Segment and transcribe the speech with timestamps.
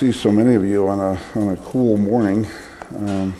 [0.00, 2.46] see so many of you on a, on a cool morning.
[2.96, 3.34] Um,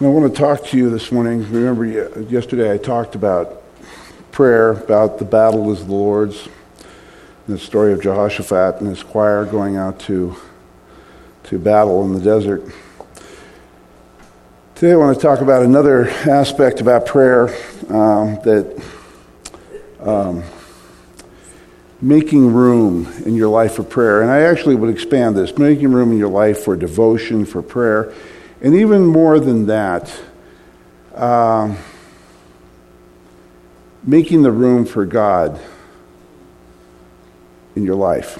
[0.00, 1.42] I want to talk to you this morning.
[1.52, 3.62] Remember, yesterday I talked about
[4.32, 6.48] prayer, about the battle is the Lord's,
[7.46, 10.34] the story of Jehoshaphat and his choir going out to,
[11.44, 12.62] to battle in the desert.
[14.76, 17.48] Today I want to talk about another aspect about prayer
[17.90, 18.82] um, that.
[20.00, 20.42] Um,
[22.02, 24.22] making room in your life for prayer.
[24.22, 28.12] And I actually would expand this making room in your life for devotion, for prayer.
[28.62, 30.18] And even more than that,
[31.14, 31.74] uh,
[34.02, 35.60] making the room for God
[37.76, 38.38] in your life.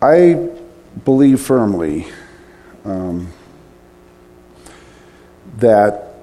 [0.00, 0.50] I
[1.04, 2.06] believe firmly
[2.84, 3.30] um,
[5.58, 6.14] that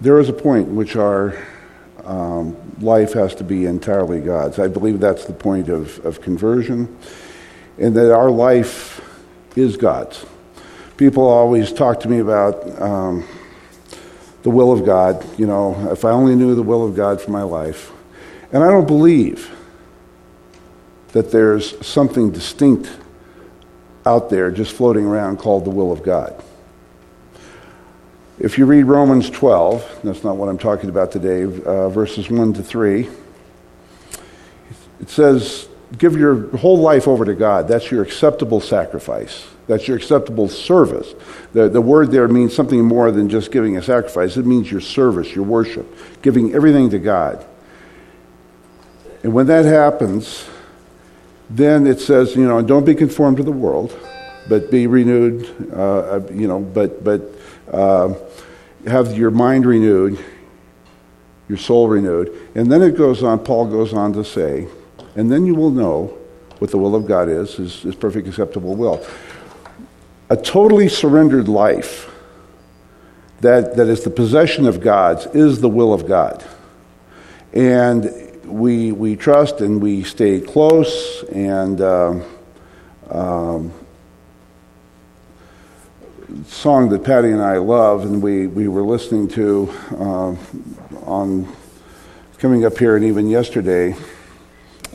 [0.00, 1.38] there is a point in which our
[2.04, 4.58] um, life has to be entirely God's.
[4.58, 6.96] I believe that's the point of, of conversion,
[7.78, 9.00] and that our life
[9.56, 10.24] is God's.
[10.96, 13.26] People always talk to me about um,
[14.42, 15.24] the will of God.
[15.38, 17.90] You know, if I only knew the will of God for my life.
[18.52, 19.50] And I don't believe
[21.08, 22.88] that there's something distinct
[24.06, 26.40] out there just floating around called the will of God.
[28.38, 32.54] If you read Romans 12, that's not what I'm talking about today, uh, verses 1
[32.54, 33.08] to 3,
[35.00, 37.68] it says, Give your whole life over to God.
[37.68, 39.46] That's your acceptable sacrifice.
[39.68, 41.14] That's your acceptable service.
[41.52, 44.80] The, the word there means something more than just giving a sacrifice, it means your
[44.80, 45.86] service, your worship,
[46.20, 47.46] giving everything to God.
[49.22, 50.44] And when that happens,
[51.48, 53.96] then it says, you know, don't be conformed to the world,
[54.48, 57.22] but be renewed, uh, uh you know, but, but
[57.72, 58.14] uh,
[58.86, 60.22] have your mind renewed,
[61.48, 62.50] your soul renewed.
[62.54, 64.68] And then it goes on, Paul goes on to say,
[65.16, 66.18] and then you will know
[66.58, 69.04] what the will of God is, is his perfect acceptable will.
[70.30, 72.10] A totally surrendered life
[73.40, 76.44] that, that is the possession of God's is the will of God.
[77.52, 78.10] And
[78.44, 82.20] we, we trust and we stay close and uh,
[83.10, 83.72] um,
[86.46, 90.36] song that Patty and I love, and we, we were listening to uh,
[91.04, 91.54] on
[92.38, 93.94] coming up here, and even yesterday,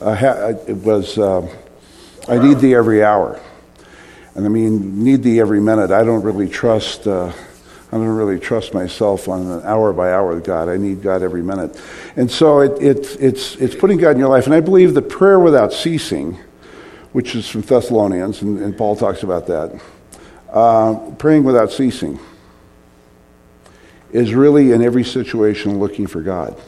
[0.00, 1.46] uh, it was uh,
[2.28, 3.40] I Need Thee Every Hour.
[4.34, 5.90] And I mean, need thee every minute.
[5.90, 7.06] I don't really trust.
[7.06, 7.32] Uh,
[7.92, 10.68] I don't really trust myself on an hour by hour with God.
[10.68, 11.80] I need God every minute,
[12.14, 14.46] and so it, it, it's it's putting God in your life.
[14.46, 16.38] And I believe the prayer without ceasing,
[17.12, 19.80] which is from Thessalonians, and, and Paul talks about that
[20.52, 22.18] uh, praying without ceasing
[24.12, 26.60] is really in every situation looking for God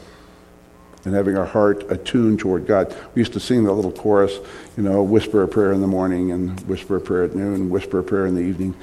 [1.05, 2.95] and having our heart attuned toward God.
[3.13, 4.39] We used to sing the little chorus,
[4.77, 7.99] you know, whisper a prayer in the morning and whisper a prayer at noon, whisper
[7.99, 8.73] a prayer in the evening.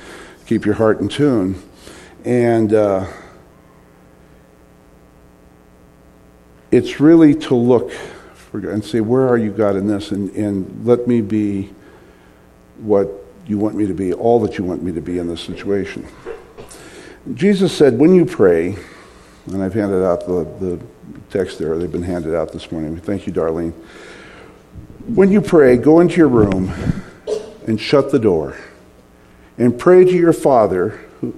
[0.46, 1.62] Keep your heart in tune.
[2.24, 3.06] And uh,
[6.70, 7.90] it's really to look
[8.34, 10.10] for God and say, Where are you, God, in this?
[10.10, 11.70] And, and let me be
[12.78, 13.19] what
[13.50, 16.06] you want me to be, all that you want me to be in this situation.
[17.34, 18.76] Jesus said, when you pray,
[19.46, 20.80] and I've handed out the, the
[21.30, 22.96] text there, they've been handed out this morning.
[22.98, 23.72] Thank you, Darlene.
[25.06, 26.72] When you pray, go into your room
[27.66, 28.56] and shut the door
[29.58, 30.90] and pray to your Father
[31.20, 31.34] who,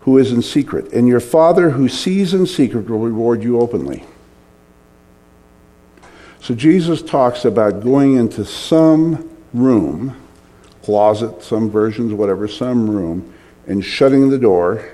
[0.00, 0.92] who is in secret.
[0.92, 4.02] And your Father who sees in secret will reward you openly.
[6.40, 10.16] So Jesus talks about going into some room
[10.84, 13.34] closet, some versions, whatever, some room,
[13.66, 14.86] and shutting the door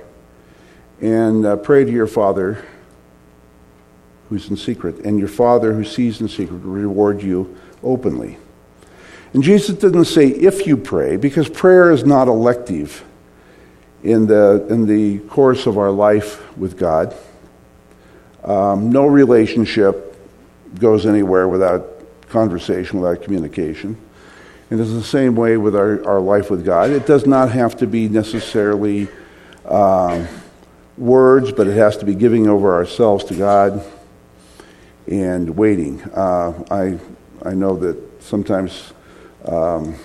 [1.01, 2.65] and uh, pray to your Father
[4.29, 4.99] who's in secret.
[5.01, 8.39] And your Father who sees in secret will reward you openly.
[9.35, 13.05] And Jesus didn't say if you pray, because prayer is not elective
[14.03, 17.15] in the, in the course of our life with God.
[18.45, 20.17] Um, no relationship
[20.79, 21.87] goes anywhere without
[22.29, 23.97] conversation, without communication.
[24.71, 26.91] And it's the same way with our, our life with God.
[26.91, 29.09] It does not have to be necessarily
[29.65, 30.27] uh,
[30.97, 33.85] words, but it has to be giving over ourselves to God
[35.09, 36.01] and waiting.
[36.03, 36.99] Uh, I,
[37.49, 38.93] I know that sometimes
[39.45, 39.97] um,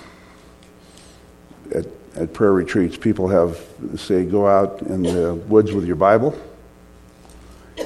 [1.73, 1.85] at,
[2.15, 3.59] at prayer retreats, people have
[3.97, 6.35] say, go out in the woods with your Bible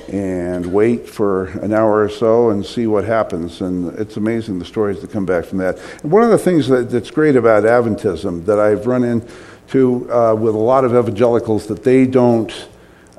[0.08, 3.62] and wait for an hour or so and see what happens.
[3.62, 5.80] And it's amazing the stories that come back from that.
[6.02, 10.36] And one of the things that, that's great about Adventism that I've run into uh,
[10.36, 12.68] with a lot of evangelicals that they don't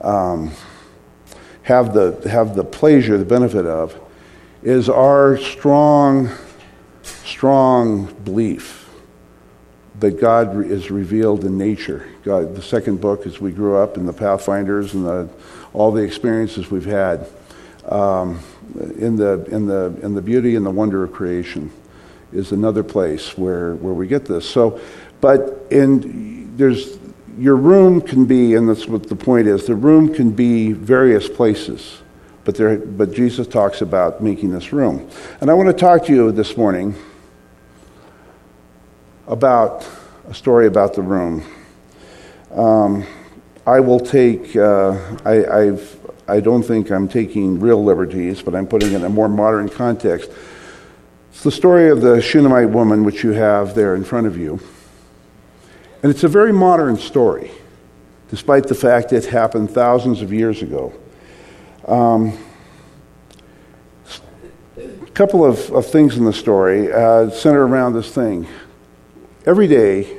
[0.01, 0.53] um,
[1.63, 3.99] have the have the pleasure, the benefit of,
[4.63, 6.31] is our strong,
[7.03, 8.90] strong belief
[9.99, 12.09] that God is revealed in nature.
[12.23, 15.29] God, the second book, as we grew up in the Pathfinders and the,
[15.73, 17.27] all the experiences we've had
[17.87, 18.41] um,
[18.99, 21.71] in, the, in, the, in the beauty and the wonder of creation,
[22.33, 24.49] is another place where, where we get this.
[24.49, 24.81] So,
[25.21, 26.99] but in, there's,
[27.37, 31.29] your room can be, and that's what the point is, the room can be various
[31.29, 31.99] places.
[32.45, 35.11] But, there, but Jesus talks about making this room.
[35.41, 36.95] And I want to talk to you this morning
[39.31, 39.89] about
[40.29, 41.45] a story about the room.
[42.51, 43.07] Um,
[43.65, 48.67] I will take, uh, I, I've, I don't think I'm taking real liberties, but I'm
[48.67, 50.31] putting it in a more modern context.
[51.31, 54.59] It's the story of the Shunammite woman, which you have there in front of you.
[56.03, 57.53] And it's a very modern story,
[58.31, 60.93] despite the fact it happened thousands of years ago.
[61.87, 62.37] Um,
[64.77, 68.49] a couple of, of things in the story uh, center around this thing.
[69.47, 70.19] Every day,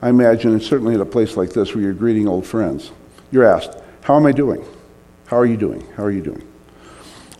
[0.00, 2.90] I imagine, and certainly at a place like this where you're greeting old friends,
[3.30, 4.64] you're asked, How am I doing?
[5.26, 5.86] How are you doing?
[5.96, 6.48] How are you doing?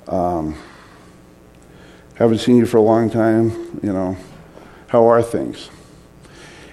[0.07, 0.57] Um,
[2.15, 4.17] haven't seen you for a long time, you know.
[4.87, 5.71] How are things?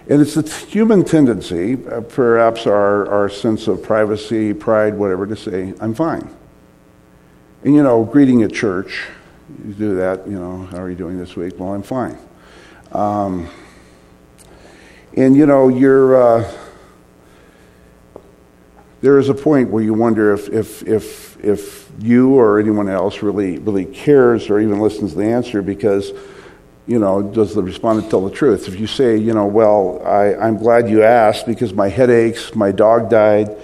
[0.08, 5.36] And it's a human tendency, uh, perhaps our, our sense of privacy, pride, whatever, to
[5.36, 6.30] say, I'm fine.
[7.64, 9.08] And you know, greeting at church,
[9.66, 11.60] you do that, you know, how are you doing this week?
[11.60, 12.18] Well, I'm fine.
[12.92, 13.50] Um,
[15.19, 16.51] and you know, you're, uh,
[19.01, 23.21] there is a point where you wonder if, if, if, if you or anyone else
[23.21, 26.13] really, really cares or even listens to the answer because,
[26.88, 28.69] you know, does the respondent tell the truth?
[28.69, 32.56] If you say, you know, well, I, I'm glad you asked because my head aches,
[32.56, 33.57] my dog died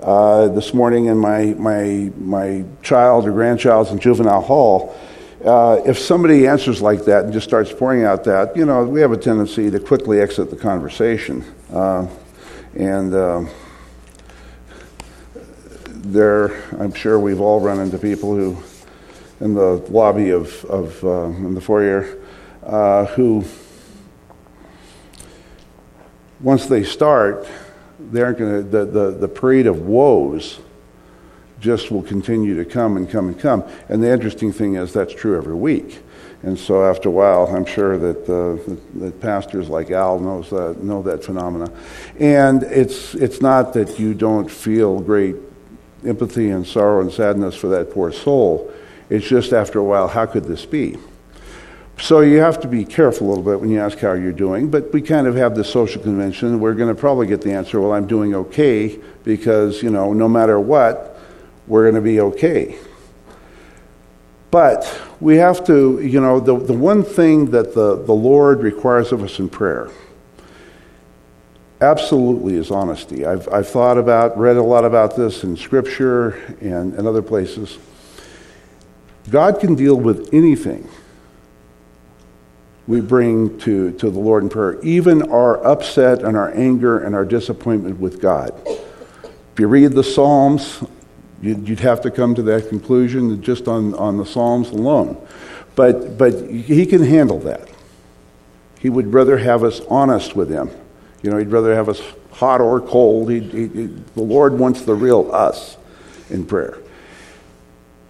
[0.00, 4.98] uh, this morning, and my, my, my child or grandchild's in juvenile hall,
[5.44, 9.00] uh, if somebody answers like that and just starts pouring out that, you know, we
[9.00, 11.44] have a tendency to quickly exit the conversation.
[11.72, 12.06] Uh,
[12.74, 13.44] and uh,
[15.86, 18.56] there, I'm sure we've all run into people who,
[19.40, 22.18] in the lobby of, of uh, in the foyer,
[22.64, 23.44] uh, who,
[26.40, 27.46] once they start,
[28.10, 30.60] they aren't going to, the, the, the parade of woes
[31.64, 33.64] just will continue to come and come and come.
[33.88, 36.00] And the interesting thing is that's true every week.
[36.42, 40.82] And so after a while, I'm sure that, uh, that, pastors like Al knows that,
[40.82, 41.72] know that phenomena.
[42.20, 45.36] And it's, it's not that you don't feel great
[46.04, 48.70] empathy and sorrow and sadness for that poor soul.
[49.08, 50.98] It's just after a while, how could this be?
[51.98, 54.68] So you have to be careful a little bit when you ask how you're doing,
[54.68, 56.60] but we kind of have the social convention.
[56.60, 60.28] We're going to probably get the answer, well, I'm doing okay, because, you know, no
[60.28, 61.13] matter what,
[61.66, 62.78] we're going to be okay.
[64.50, 69.10] But we have to, you know, the, the one thing that the, the Lord requires
[69.10, 69.90] of us in prayer
[71.80, 73.26] absolutely is honesty.
[73.26, 76.30] I've, I've thought about, read a lot about this in Scripture
[76.60, 77.78] and, and other places.
[79.30, 80.88] God can deal with anything
[82.86, 87.14] we bring to, to the Lord in prayer, even our upset and our anger and
[87.14, 88.52] our disappointment with God.
[88.66, 90.82] If you read the Psalms,
[91.44, 95.16] you'd, have to come to that conclusion just on, on the Psalms alone.
[95.74, 97.68] But, but He can handle that.
[98.80, 100.70] He would rather have us honest with Him
[101.24, 103.30] you know, he'd rather have us hot or cold.
[103.30, 105.78] He, he, he, the Lord wants the real us
[106.28, 106.76] in prayer.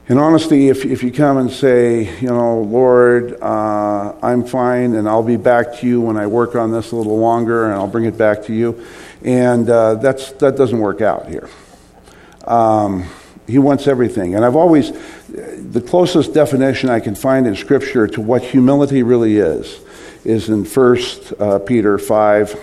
[0.08, 5.08] In honesty, if, if you come and say, you know, Lord, uh, I'm fine and
[5.08, 7.86] I'll be back to you when I work on this a little longer and I'll
[7.86, 8.84] bring it back to you,
[9.22, 11.48] and uh, that's, that doesn't work out here.
[12.48, 13.08] Um,
[13.46, 14.34] he wants everything.
[14.34, 14.92] And I've always,
[15.28, 19.80] the closest definition I can find in Scripture to what humility really is,
[20.24, 20.98] is in 1
[21.38, 22.60] uh, Peter 5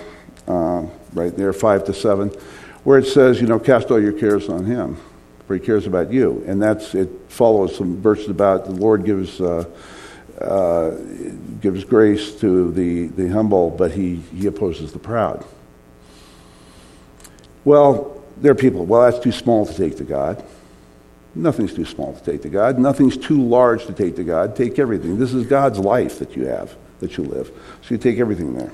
[0.48, 2.28] uh, right there, 5 to 7,
[2.84, 4.96] where it says, you know, cast all your cares on him,
[5.46, 6.42] for he cares about you.
[6.46, 9.64] And that's, it follows some verses about the Lord gives, uh,
[10.40, 10.90] uh,
[11.60, 15.44] gives grace to the, the humble, but he, he opposes the proud.
[17.64, 20.44] Well, there are people, well, that's too small to take to God.
[21.34, 22.78] Nothing's too small to take to God.
[22.78, 24.54] Nothing's too large to take to God.
[24.54, 25.18] Take everything.
[25.18, 27.50] This is God's life that you have, that you live.
[27.82, 28.72] So you take everything there.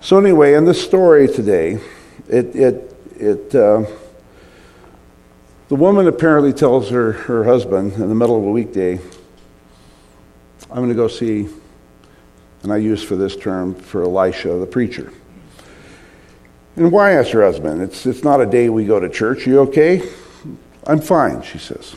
[0.00, 1.78] So, anyway, in this story today,
[2.28, 3.84] it, it, it, uh,
[5.68, 8.98] the woman apparently tells her, her husband in the middle of a weekday,
[10.70, 11.46] I'm going to go see,
[12.62, 15.12] and I use for this term for Elisha, the preacher.
[16.76, 17.82] And why ask her husband?
[17.82, 19.46] It's, it's not a day we go to church.
[19.46, 20.02] You okay?
[20.86, 21.96] I'm fine, she says.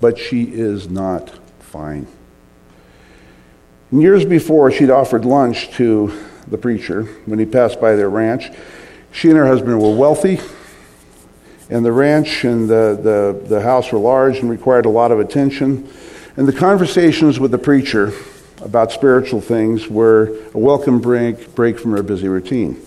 [0.00, 2.06] But she is not fine.
[3.92, 6.12] Years before, she'd offered lunch to
[6.46, 8.50] the preacher when he passed by their ranch.
[9.12, 10.40] She and her husband were wealthy,
[11.68, 15.18] and the ranch and the, the, the house were large and required a lot of
[15.18, 15.88] attention.
[16.36, 18.12] And the conversations with the preacher
[18.62, 22.80] about spiritual things were a welcome break, break from her busy routine.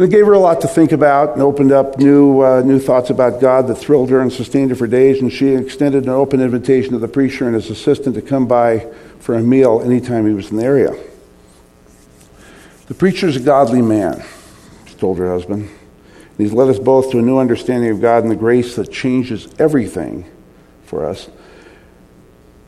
[0.00, 2.78] And it gave her a lot to think about and opened up new, uh, new
[2.78, 5.20] thoughts about God that thrilled her and sustained her for days.
[5.20, 8.90] And she extended an open invitation to the preacher and his assistant to come by
[9.18, 10.98] for a meal anytime he was in the area.
[12.86, 14.24] The preacher's a godly man,
[14.86, 15.64] she told her husband.
[15.64, 18.90] And he's led us both to a new understanding of God and the grace that
[18.90, 20.24] changes everything
[20.86, 21.28] for us.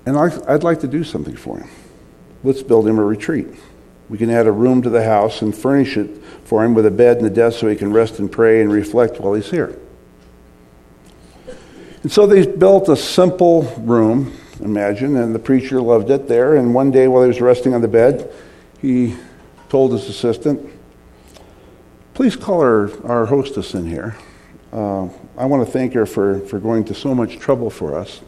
[0.05, 1.71] And I'd like to do something for him.
[2.45, 3.49] Let's build him a retreat.
[4.13, 6.91] We can add a room to the house and furnish it for him with a
[6.91, 9.79] bed and a desk so he can rest and pray and reflect while he's here.
[12.03, 16.57] And so they built a simple room, imagine, and the preacher loved it there.
[16.57, 18.31] And one day while he was resting on the bed,
[18.83, 19.17] he
[19.71, 20.71] told his assistant,
[22.13, 24.15] Please call our, our hostess in here.
[24.75, 28.21] Uh, I want to thank her for, for going to so much trouble for us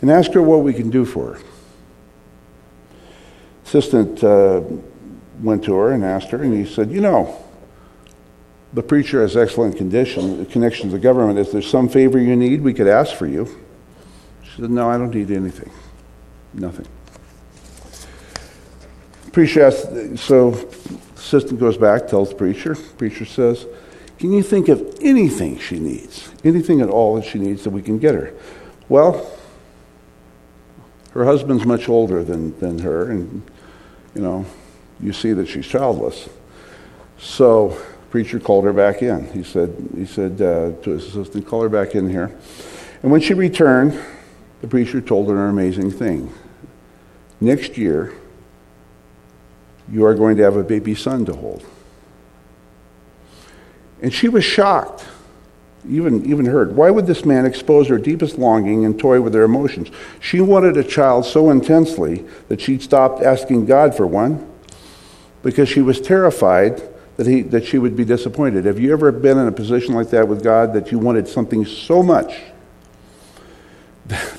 [0.00, 1.40] and ask her what we can do for her.
[3.64, 4.62] Assistant uh,
[5.40, 7.44] went to her and asked her, and he said, You know,
[8.72, 11.38] the preacher has excellent condition, connections to the government.
[11.38, 12.60] If there's some favor you need?
[12.60, 13.46] We could ask for you.
[14.42, 15.70] She said, No, I don't need anything.
[16.52, 16.86] Nothing.
[19.32, 20.54] Preacher asked, so
[21.16, 22.74] assistant goes back, tells the preacher.
[22.74, 23.66] Preacher says,
[24.18, 26.30] Can you think of anything she needs?
[26.44, 28.34] Anything at all that she needs that we can get her?
[28.88, 29.26] Well,
[31.12, 33.42] her husband's much older than, than her, and,
[34.14, 34.46] you know,
[35.00, 36.28] you see that she's childless.
[37.18, 37.80] So,
[38.10, 39.30] preacher called her back in.
[39.32, 42.36] He said, he said uh, to his assistant, call her back in here.
[43.02, 43.98] And when she returned,
[44.60, 46.32] the preacher told her an amazing thing.
[47.40, 48.14] Next year,
[49.90, 51.64] you are going to have a baby son to hold.
[54.00, 55.04] And she was shocked
[55.88, 56.76] even, even heard.
[56.76, 59.90] Why would this man expose her deepest longing and toy with her emotions?
[60.20, 64.46] She wanted a child so intensely that she'd stopped asking God for one
[65.42, 66.82] because she was terrified
[67.16, 68.64] that, he, that she would be disappointed.
[68.64, 71.64] Have you ever been in a position like that with God that you wanted something
[71.64, 72.40] so much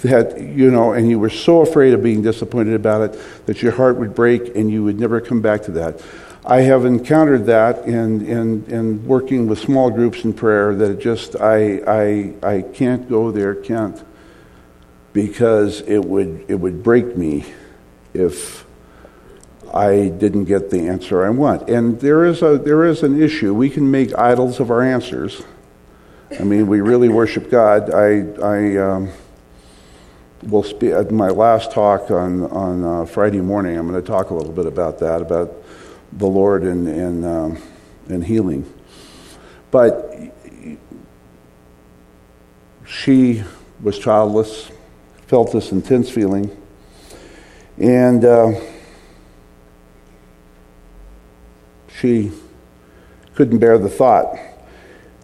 [0.04, 3.72] that, you know, and you were so afraid of being disappointed about it that your
[3.72, 6.04] heart would break and you would never come back to that?
[6.48, 11.36] I have encountered that in, in, in working with small groups in prayer that just,
[11.36, 14.04] I, I, I can't go there, can't,
[15.12, 17.46] because it would, it would break me
[18.14, 18.64] if
[19.74, 21.68] I didn't get the answer I want.
[21.68, 23.52] And there is, a, there is an issue.
[23.56, 25.42] We can make idols of our answers.
[26.40, 27.92] I mean, we really worship God.
[27.92, 29.10] I, I um,
[30.44, 33.78] will speak at my last talk on, on uh, Friday morning.
[33.78, 35.65] I'm going to talk a little bit about that, about
[36.14, 37.62] the Lord and, and, um,
[38.08, 38.72] and healing.
[39.72, 40.16] But
[42.86, 43.44] she
[43.82, 44.72] was childless,
[45.28, 46.56] felt this intense feeling,
[47.78, 48.52] and uh,
[52.00, 52.32] she
[53.34, 54.38] couldn't bear the thought.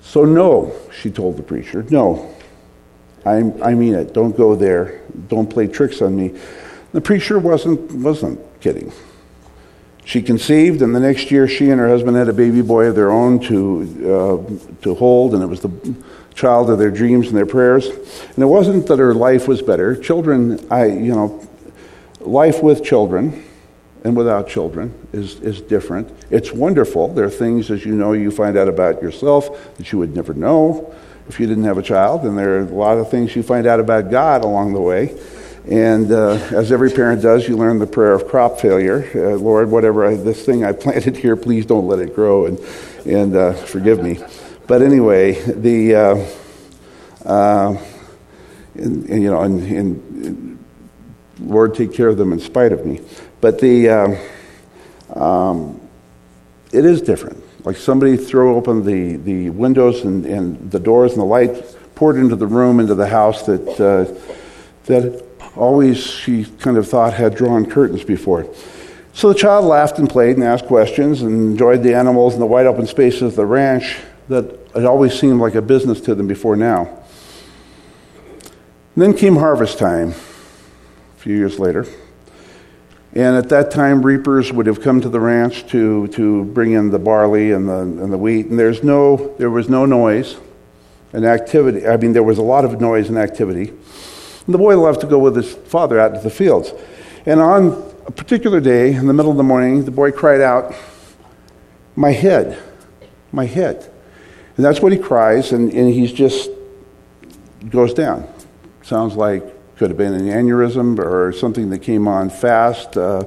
[0.01, 2.35] So, no, she told the preacher, no,
[3.25, 4.13] I, I mean it.
[4.13, 5.01] Don't go there.
[5.27, 6.39] Don't play tricks on me.
[6.91, 8.91] The preacher wasn't, wasn't kidding.
[10.11, 12.95] She conceived, and the next year she and her husband had a baby boy of
[12.95, 15.71] their own to, uh, to hold, and it was the
[16.35, 17.87] child of their dreams and their prayers.
[17.87, 19.95] And it wasn't that her life was better.
[19.95, 21.47] Children, I, you know,
[22.19, 23.41] life with children
[24.03, 26.11] and without children is, is different.
[26.29, 27.13] It's wonderful.
[27.13, 30.33] There are things, as you know, you find out about yourself that you would never
[30.33, 30.93] know
[31.29, 33.65] if you didn't have a child, and there are a lot of things you find
[33.65, 35.17] out about God along the way.
[35.69, 39.07] And uh, as every parent does, you learn the prayer of crop failure.
[39.13, 42.59] Uh, Lord, whatever I, this thing I planted here, please don't let it grow and,
[43.05, 44.19] and uh, forgive me.
[44.67, 46.25] But anyway, the, uh,
[47.25, 47.77] uh,
[48.75, 50.57] and, and, you know, and, and,
[51.39, 53.01] Lord, take care of them in spite of me.
[53.39, 55.81] But the, uh, um,
[56.71, 57.43] it is different.
[57.65, 62.15] Like somebody throw open the, the windows and, and the doors and the light poured
[62.15, 63.65] into the room, into the house that,
[64.85, 68.47] that always she kind of thought had drawn curtains before.
[69.13, 72.45] So the child laughed and played and asked questions and enjoyed the animals and the
[72.45, 73.97] wide open spaces of the ranch
[74.29, 76.85] that had always seemed like a business to them before now.
[78.95, 81.85] And then came harvest time a few years later.
[83.13, 86.91] And at that time, reapers would have come to the ranch to, to bring in
[86.91, 88.45] the barley and the, and the wheat.
[88.45, 90.37] And there's no, there was no noise
[91.11, 91.85] and activity.
[91.85, 93.73] I mean, there was a lot of noise and activity.
[94.45, 96.73] And the boy loved to go with his father out to the fields.
[97.25, 100.73] And on a particular day, in the middle of the morning, the boy cried out,
[101.95, 102.57] My head,
[103.31, 103.91] my head.
[104.57, 106.49] And that's what he cries, and, and he's just
[107.69, 108.27] goes down.
[108.81, 109.43] Sounds like
[109.77, 112.97] could have been an aneurysm or something that came on fast.
[112.97, 113.23] Uh,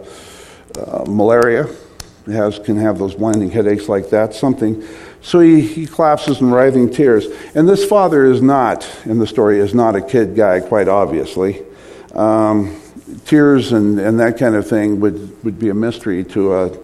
[0.78, 1.68] uh, malaria
[2.26, 4.34] has can have those blinding headaches like that.
[4.34, 4.84] Something.
[5.24, 7.26] So he, he collapses in writhing tears.
[7.54, 11.62] And this father is not in the story is not a kid guy, quite obviously.
[12.12, 12.78] Um,
[13.24, 16.78] tears and, and that kind of thing would, would be a mystery to a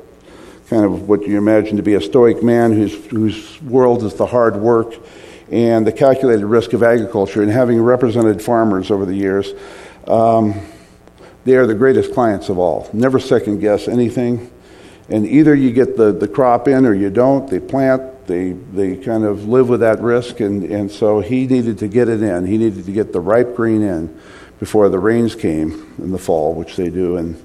[0.70, 4.26] kind of what you imagine to be a stoic man whose, whose world is the
[4.26, 4.94] hard work
[5.50, 7.42] and the calculated risk of agriculture.
[7.42, 9.52] And having represented farmers over the years,
[10.06, 10.58] um,
[11.44, 12.88] they are the greatest clients of all.
[12.94, 14.50] Never second guess anything.
[15.10, 17.50] And either you get the, the crop in or you don't.
[17.50, 20.40] They plant, they, they kind of live with that risk.
[20.40, 22.46] And, and so he needed to get it in.
[22.46, 24.18] He needed to get the ripe green in
[24.58, 27.42] before the rains came in the fall, which they do in,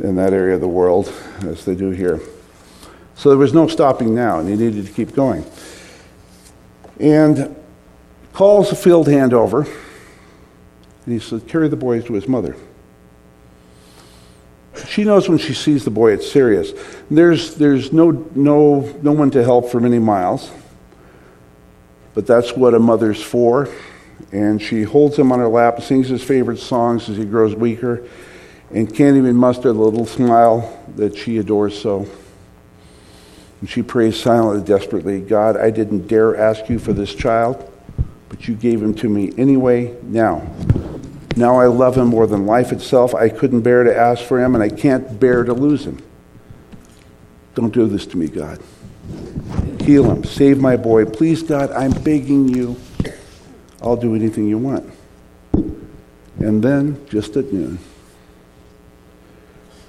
[0.00, 2.20] in that area of the world, as they do here.
[3.14, 5.44] So there was no stopping now, and he needed to keep going.
[6.98, 7.56] And
[8.32, 12.56] calls the field hand over, and he said, Carry the boys to his mother.
[14.88, 16.72] She knows when she sees the boy, it's serious.
[17.10, 20.50] There's, there's no, no, no one to help for many miles,
[22.14, 23.68] but that's what a mother's for
[24.32, 28.06] and she holds him on her lap, sings his favorite songs as he grows weaker,
[28.70, 32.06] and can't even muster the little smile that she adores so.
[33.60, 37.70] And she prays silently, desperately God, I didn't dare ask you for this child,
[38.28, 40.46] but you gave him to me anyway now.
[41.36, 43.14] Now I love him more than life itself.
[43.14, 46.02] I couldn't bear to ask for him, and I can't bear to lose him.
[47.54, 48.60] Don't do this to me, God.
[49.80, 50.24] Heal him.
[50.24, 51.04] Save my boy.
[51.04, 52.76] Please, God, I'm begging you.
[53.82, 54.92] I'll do anything you want.
[55.52, 57.78] And then, just at noon,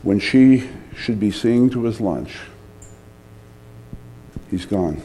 [0.03, 2.39] when she should be seeing to his lunch,
[4.49, 5.01] he's gone.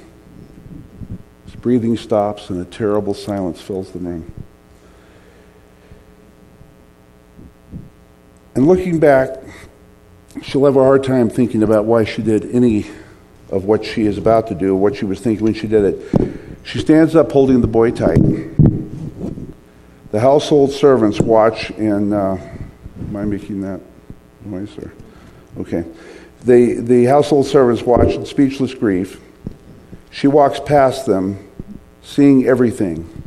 [1.45, 4.36] His breathing stops and a terrible silence fills the room.
[8.57, 9.37] And looking back,
[10.41, 12.87] she'll have a hard time thinking about why she did any
[13.51, 16.33] of what she is about to do, what she was thinking when she did it.
[16.65, 18.23] She stands up holding the boy tight.
[20.11, 22.39] The household servants watch and, uh,
[22.99, 23.83] am I making that
[24.43, 24.75] noise?
[24.79, 24.91] Or?
[25.59, 25.85] Okay.
[26.47, 29.21] The, the household servants watch in speechless grief.
[30.11, 31.47] She walks past them,
[32.03, 33.23] seeing everything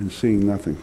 [0.00, 0.76] and seeing nothing.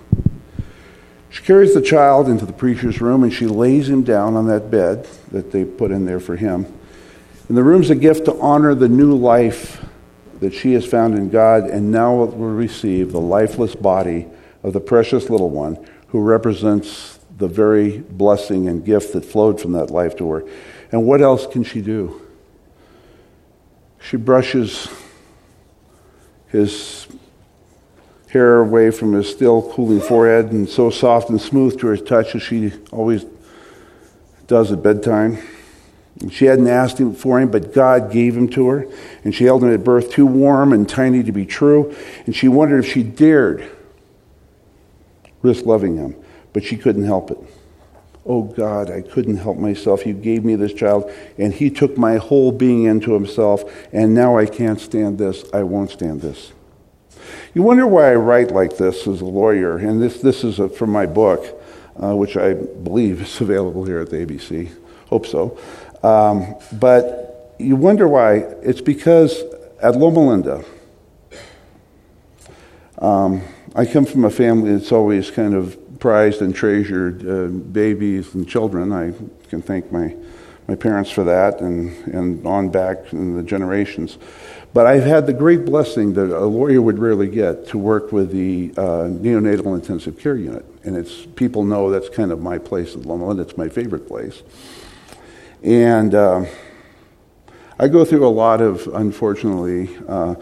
[1.33, 4.69] She carries the child into the preacher's room and she lays him down on that
[4.69, 6.71] bed that they put in there for him.
[7.47, 9.83] And the room's a gift to honor the new life
[10.41, 14.27] that she has found in God and now will receive the lifeless body
[14.61, 19.71] of the precious little one who represents the very blessing and gift that flowed from
[19.71, 20.45] that life to her.
[20.91, 22.21] And what else can she do?
[23.99, 24.87] She brushes
[26.49, 27.07] his
[28.33, 32.33] hair away from his still cooling forehead and so soft and smooth to her touch
[32.33, 33.25] as she always
[34.47, 35.37] does at bedtime.
[36.31, 38.87] She hadn't asked him for him, but God gave him to her.
[39.23, 41.95] And she held him at birth too warm and tiny to be true.
[42.25, 43.69] And she wondered if she dared
[45.41, 46.15] risk loving him,
[46.53, 47.37] but she couldn't help it.
[48.25, 50.05] Oh God, I couldn't help myself.
[50.05, 54.37] You gave me this child, and he took my whole being into himself, and now
[54.37, 55.43] I can't stand this.
[55.53, 56.53] I won't stand this.
[57.53, 60.69] You wonder why I write like this as a lawyer, and this, this is a,
[60.69, 61.61] from my book,
[62.01, 64.71] uh, which I believe is available here at the ABC.
[65.07, 65.57] Hope so.
[66.03, 68.35] Um, but you wonder why.
[68.61, 69.41] It's because
[69.81, 70.63] at Loma Linda,
[72.97, 73.41] um,
[73.75, 78.47] I come from a family that's always kind of prized and treasured uh, babies and
[78.47, 78.91] children.
[78.91, 79.13] I
[79.49, 80.15] can thank my,
[80.67, 84.17] my parents for that and, and on back in the generations.
[84.73, 88.31] But I've had the great blessing that a lawyer would rarely get to work with
[88.31, 90.65] the uh, neonatal intensive care unit.
[90.83, 93.43] And it's people know that's kind of my place at Loma Linda.
[93.43, 94.41] It's my favorite place.
[95.61, 96.45] And uh,
[97.77, 100.35] I go through a lot of, unfortunately, uh,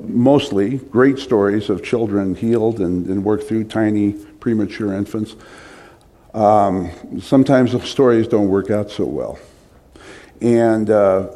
[0.00, 5.34] mostly great stories of children healed and, and through tiny premature infants.
[6.34, 9.40] Um, sometimes the stories don't work out so well.
[10.40, 11.30] And uh,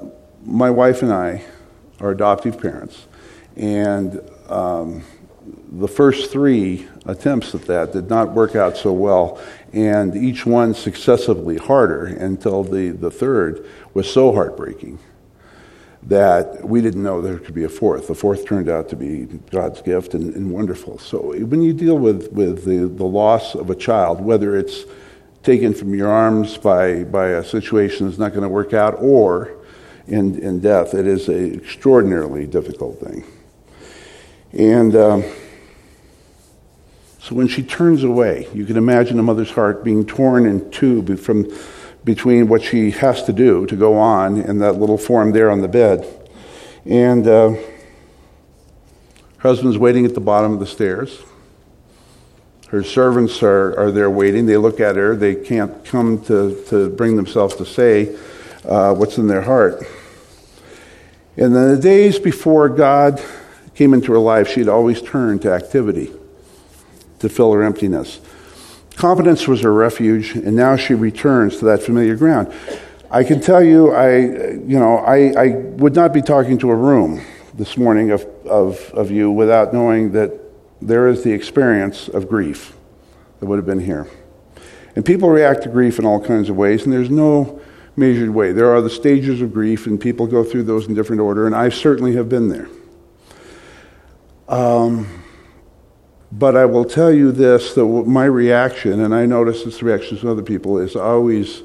[0.45, 1.45] my wife and I
[2.01, 3.07] are adoptive parents.
[3.57, 5.03] And um,
[5.73, 9.41] the first three attempts at that did not work out so well,
[9.73, 14.99] and each one successively harder until the, the third was so heartbreaking
[16.03, 18.09] that we didn't know there could be a fourth.
[18.09, 20.99] The fourth turned out to be God's gift and, and wonderful.
[20.99, 24.85] So when you deal with, with the, the loss of a child, whether it's
[25.43, 29.60] taken from your arms by, by a situation that's not going to work out or
[30.07, 30.95] in, in death.
[30.95, 33.25] It is an extraordinarily difficult thing.
[34.53, 35.25] And um,
[37.19, 41.17] so when she turns away, you can imagine a mother's heart being torn in two
[41.17, 41.53] from
[42.05, 45.61] between what she has to do to go on in that little form there on
[45.61, 46.07] the bed.
[46.85, 51.23] And uh, her husband's waiting at the bottom of the stairs.
[52.69, 54.47] Her servants are, are there waiting.
[54.47, 55.15] They look at her.
[55.15, 58.17] They can't come to, to bring themselves to say
[58.65, 59.83] uh, what's in their heart.
[61.37, 63.23] And in the days before God
[63.75, 66.13] came into her life, she'd always turned to activity
[67.21, 68.21] to fill her emptiness.
[68.97, 72.53] Competence was her refuge, and now she returns to that familiar ground.
[73.11, 76.77] I can tell you, I, you know, I, I would not be talking to a
[76.77, 77.23] room
[77.55, 80.33] this morning of, of, of you without knowing that
[80.83, 82.75] there is the experience of grief
[83.39, 84.07] that would have been here.
[84.95, 87.61] And people react to grief in all kinds of ways, and there's no
[87.97, 88.53] measured way.
[88.53, 91.55] There are the stages of grief, and people go through those in different order, and
[91.55, 92.69] I certainly have been there.
[94.49, 95.07] Um,
[96.33, 100.25] but I will tell you this that my reaction, and I notice this reaction of
[100.25, 101.63] other people, is always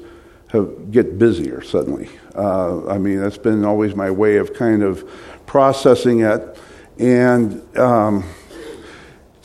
[0.48, 2.08] have, get busier suddenly.
[2.34, 5.08] Uh, I mean, that's been always my way of kind of
[5.46, 6.58] processing it.
[6.98, 8.24] And um,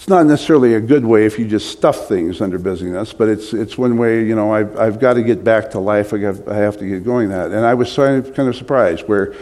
[0.02, 3.54] it's not necessarily a good way if you just stuff things under busyness, but it's,
[3.54, 6.12] it's one way, you know, I've, I've got to get back to life.
[6.12, 7.52] I, I have to get going that.
[7.52, 9.36] And I was kind of, surprised where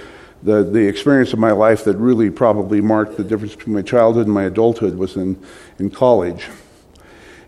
[0.44, 4.26] the, the experience of my life that really probably marked the difference between my childhood
[4.26, 5.42] and my adulthood was in,
[5.78, 6.50] in college.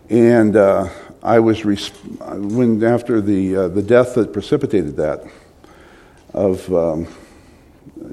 [0.08, 0.88] And uh,
[1.22, 5.22] I was, when after the, uh, the death that precipitated that
[6.32, 7.14] of, um,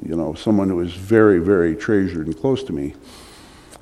[0.05, 2.95] you know, someone who was very, very treasured and close to me,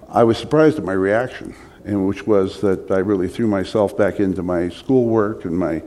[0.09, 4.19] I was surprised at my reaction, and which was that I really threw myself back
[4.19, 5.83] into my schoolwork and my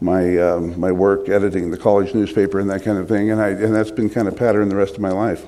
[0.00, 3.48] my um, my work editing the college newspaper and that kind of thing, and I
[3.48, 5.44] and that's been kind of pattern the rest of my life.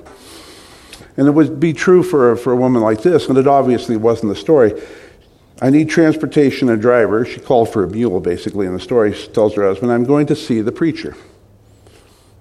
[1.17, 3.97] And it would be true for a, for a woman like this, and it obviously
[3.97, 4.81] wasn't the story.
[5.61, 7.25] I need transportation and a driver.
[7.25, 9.13] She called for a mule, basically, in the story.
[9.13, 11.15] Tells her husband, I'm going to see the preacher.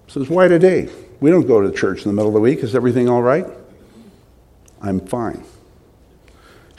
[0.09, 0.89] Says, Why today?
[1.21, 2.61] We don't go to church in the middle of the week.
[2.61, 3.47] Is everything all right?
[4.81, 5.45] I'm fine.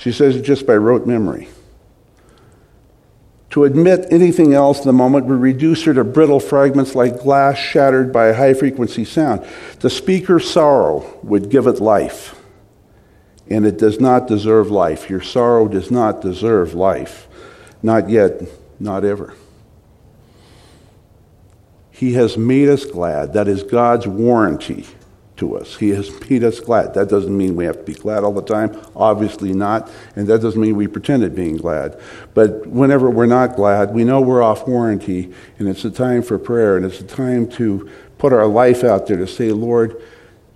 [0.01, 1.47] She says it just by rote memory.
[3.51, 7.59] To admit anything else in the moment would reduce her to brittle fragments like glass
[7.59, 9.45] shattered by a high frequency sound.
[9.81, 12.35] To speak her sorrow would give it life.
[13.47, 15.07] And it does not deserve life.
[15.07, 17.27] Your sorrow does not deserve life.
[17.83, 18.41] Not yet,
[18.79, 19.35] not ever.
[21.91, 23.33] He has made us glad.
[23.33, 24.87] That is God's warranty
[25.41, 25.75] to us.
[25.75, 26.93] He has made us glad.
[26.93, 30.39] That doesn't mean we have to be glad all the time, obviously not, and that
[30.41, 31.99] doesn't mean we pretend at being glad.
[32.35, 36.37] But whenever we're not glad, we know we're off warranty, and it's a time for
[36.37, 39.99] prayer, and it's a time to put our life out there to say, Lord,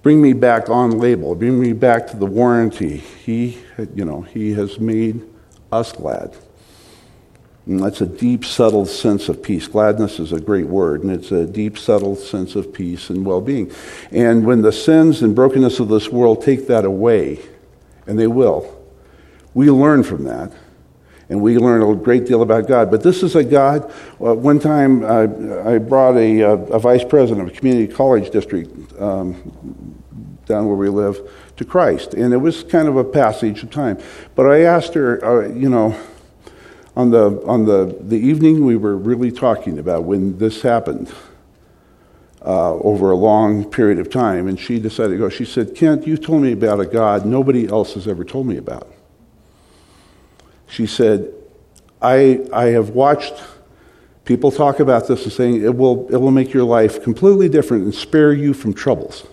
[0.04, 2.98] bring me back on label, bring me back to the warranty.
[2.98, 3.58] He,
[3.96, 5.24] you know, He has made
[5.72, 6.38] us glad.
[7.66, 9.68] And that's a deep, settled sense of peace.
[9.68, 13.42] Gladness is a great word, and it's a deep, settled sense of peace and well
[13.42, 13.72] being.
[14.12, 17.40] And when the sins and brokenness of this world take that away,
[18.06, 18.72] and they will,
[19.56, 20.52] we learn from that.
[21.28, 22.92] And we learn a great deal about God.
[22.92, 23.92] But this is a God.
[24.22, 25.26] Uh, one time uh,
[25.68, 28.70] I brought a, uh, a, vice president of a community college district
[29.02, 29.34] um,
[30.46, 31.18] down where we live
[31.58, 32.14] to Christ.
[32.14, 33.98] And it was kind of a passage of time.
[34.36, 36.00] But I asked her, uh, you know,
[36.96, 41.14] on the on the the evening we were really talking about when this happened
[42.42, 45.30] uh, over a long period of time, and she decided to go.
[45.30, 48.58] She said, "Kent, you told me about a God nobody else has ever told me
[48.58, 48.88] about."
[50.68, 51.34] She said,
[52.02, 53.34] "I I have watched."
[54.24, 57.84] People talk about this and saying it will, it will make your life completely different
[57.84, 59.28] and spare you from troubles.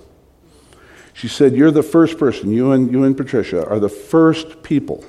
[1.14, 5.02] She said, You're the first person, you and, you and Patricia are the first people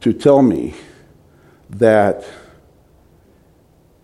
[0.00, 0.74] to tell me
[1.70, 2.24] that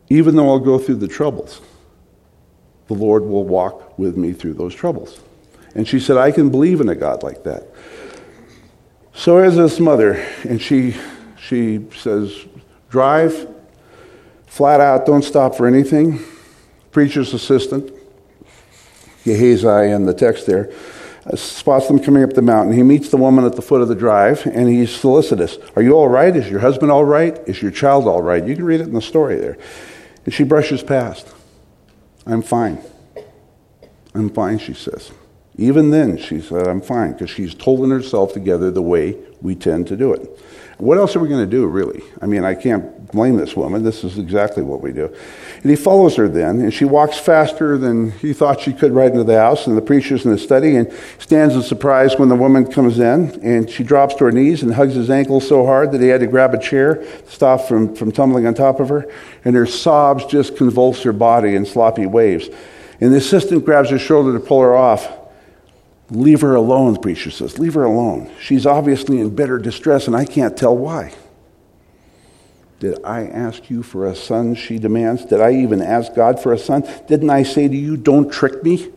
[0.08, 1.60] even though I'll go through the troubles,
[2.88, 5.20] the Lord will walk with me through those troubles.
[5.74, 7.68] And she said, I can believe in a God like that.
[9.14, 10.94] So as this mother, and she
[11.38, 12.46] she says,
[12.90, 13.48] drive
[14.46, 16.20] flat out, don't stop for anything.
[16.90, 17.90] Preacher's assistant,
[19.24, 20.70] Gehazi in the text there,
[21.24, 22.74] Uh, spots them coming up the mountain.
[22.74, 25.56] He meets the woman at the foot of the drive, and he's solicitous.
[25.76, 26.34] Are you all right?
[26.34, 27.38] Is your husband all right?
[27.46, 28.44] Is your child all right?
[28.44, 29.56] You can read it in the story there.
[30.24, 31.32] And she brushes past.
[32.26, 32.78] I'm fine.
[34.14, 35.12] I'm fine, she says.
[35.62, 39.86] Even then, she said, I'm fine, because she's holding herself together the way we tend
[39.86, 40.28] to do it.
[40.78, 42.02] What else are we going to do, really?
[42.20, 43.84] I mean, I can't blame this woman.
[43.84, 45.14] This is exactly what we do.
[45.62, 49.12] And he follows her then, and she walks faster than he thought she could right
[49.12, 49.68] into the house.
[49.68, 53.40] And the preacher's in the study and stands in surprise when the woman comes in.
[53.44, 56.22] And she drops to her knees and hugs his ankle so hard that he had
[56.22, 59.08] to grab a chair to stop from, from tumbling on top of her.
[59.44, 62.48] And her sobs just convulse her body in sloppy waves.
[63.00, 65.20] And the assistant grabs her shoulder to pull her off.
[66.12, 67.58] Leave her alone, the preacher says.
[67.58, 68.30] Leave her alone.
[68.38, 71.14] She's obviously in bitter distress, and I can't tell why.
[72.80, 74.54] Did I ask you for a son?
[74.54, 75.24] She demands.
[75.24, 76.86] Did I even ask God for a son?
[77.08, 78.92] Didn't I say to you, don't trick me?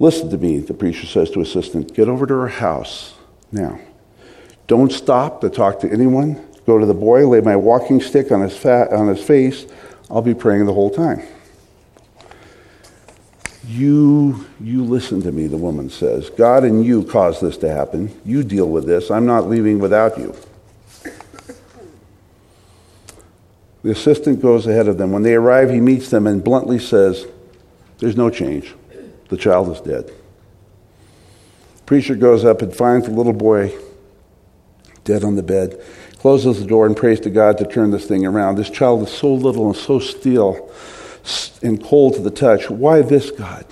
[0.00, 1.94] Listen to me, the preacher says to assistant.
[1.94, 3.14] Get over to her house
[3.52, 3.78] now.
[4.66, 6.44] Don't stop to talk to anyone.
[6.66, 9.66] Go to the boy, lay my walking stick on his, fat, on his face.
[10.10, 11.22] I'll be praying the whole time.
[13.70, 16.28] You, you listen to me, the woman says.
[16.30, 18.20] God and you caused this to happen.
[18.24, 19.12] You deal with this.
[19.12, 20.34] I'm not leaving without you.
[23.84, 25.12] The assistant goes ahead of them.
[25.12, 27.26] When they arrive, he meets them and bluntly says,
[27.98, 28.74] There's no change.
[29.28, 30.12] The child is dead.
[31.86, 33.72] Preacher goes up and finds the little boy
[35.04, 35.80] dead on the bed,
[36.18, 38.56] closes the door, and prays to God to turn this thing around.
[38.56, 40.72] This child is so little and so still
[41.62, 42.70] and cold to the touch.
[42.70, 43.66] Why this, God?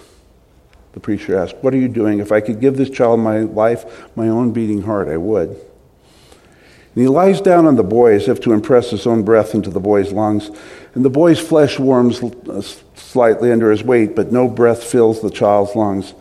[0.92, 2.18] The preacher asked, What are you doing?
[2.18, 5.50] If I could give this child my life, my own beating heart, I would.
[5.50, 9.70] And he lies down on the boy as if to impress his own breath into
[9.70, 10.50] the boy's lungs.
[10.94, 12.62] And the boy's flesh warms uh,
[12.96, 16.14] slightly under his weight, but no breath fills the child's lungs.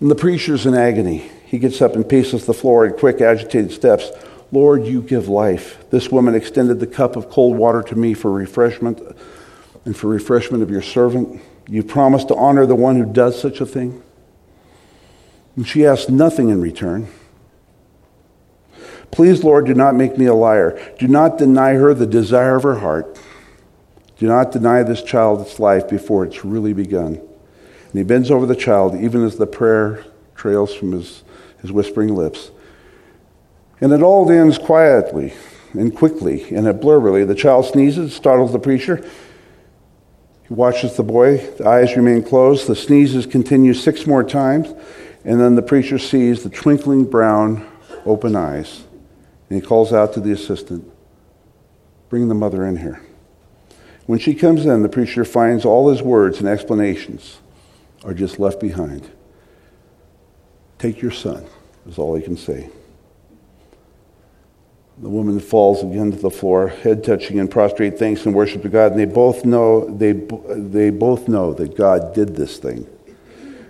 [0.00, 1.30] And the preacher's in agony.
[1.44, 4.10] He gets up and paces the floor in quick, agitated steps.
[4.52, 5.84] Lord, you give life.
[5.90, 9.00] This woman extended the cup of cold water to me for refreshment
[9.84, 11.40] and for refreshment of your servant.
[11.68, 14.02] You promised to honor the one who does such a thing.
[15.56, 17.08] And she asked nothing in return.
[19.10, 20.80] Please, Lord, do not make me a liar.
[20.98, 23.18] Do not deny her the desire of her heart.
[24.18, 27.16] Do not deny this child its life before it's really begun.
[27.16, 30.04] And he bends over the child, even as the prayer
[30.36, 31.24] trails from his,
[31.60, 32.50] his whispering lips.
[33.80, 35.32] And it all ends quietly
[35.72, 37.26] and quickly and blurrily.
[37.26, 39.08] The child sneezes, startles the preacher.
[40.50, 41.36] He watches the boy.
[41.36, 42.66] The eyes remain closed.
[42.66, 44.74] The sneezes continue six more times.
[45.24, 47.70] And then the preacher sees the twinkling brown,
[48.04, 48.82] open eyes.
[49.48, 50.90] And he calls out to the assistant,
[52.08, 53.00] Bring the mother in here.
[54.06, 57.38] When she comes in, the preacher finds all his words and explanations
[58.04, 59.08] are just left behind.
[60.80, 61.46] Take your son,
[61.86, 62.70] is all he can say.
[65.00, 68.68] The woman falls again to the floor, head touching in prostrate thanks and worship to
[68.68, 72.86] God, and they both know they, they both know that God did this thing.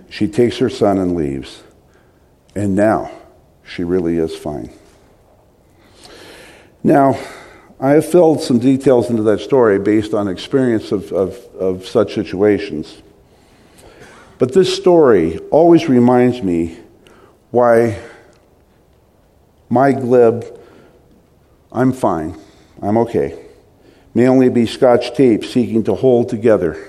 [0.08, 1.62] She takes her son and leaves.
[2.56, 3.12] And now
[3.64, 4.70] she really is fine.
[6.82, 7.16] Now,
[7.78, 12.14] I have filled some details into that story based on experience of, of, of such
[12.14, 13.02] situations.
[14.38, 16.78] But this story always reminds me
[17.52, 18.00] why
[19.68, 20.59] my glib,
[21.72, 22.38] I'm fine,
[22.82, 23.38] I'm okay,
[24.14, 26.86] may only be scotch tape seeking to hold together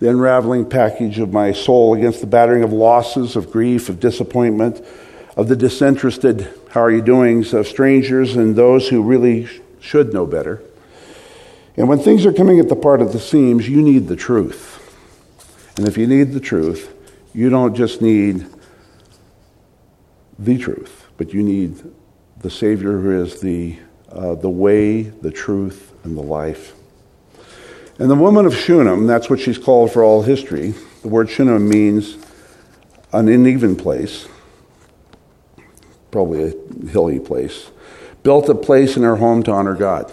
[0.00, 4.84] the unraveling package of my soul against the battering of losses, of grief, of disappointment,
[5.36, 9.48] of the disinterested how are you doings of strangers and those who really
[9.80, 10.62] should know better.
[11.76, 14.74] And when things are coming at the part of the seams, you need the truth.
[15.76, 16.94] And if you need the truth,
[17.32, 18.46] you don't just need
[20.38, 21.82] the truth, but you need
[22.40, 23.78] the Savior who is the,
[24.10, 26.74] uh, the way, the truth, and the life.
[27.98, 30.74] And the woman of Shunem, that's what she's called for all history.
[31.02, 32.16] The word Shunem means
[33.12, 34.28] an uneven place
[36.10, 37.70] probably a hilly place,
[38.22, 40.10] built a place in her home to honor God.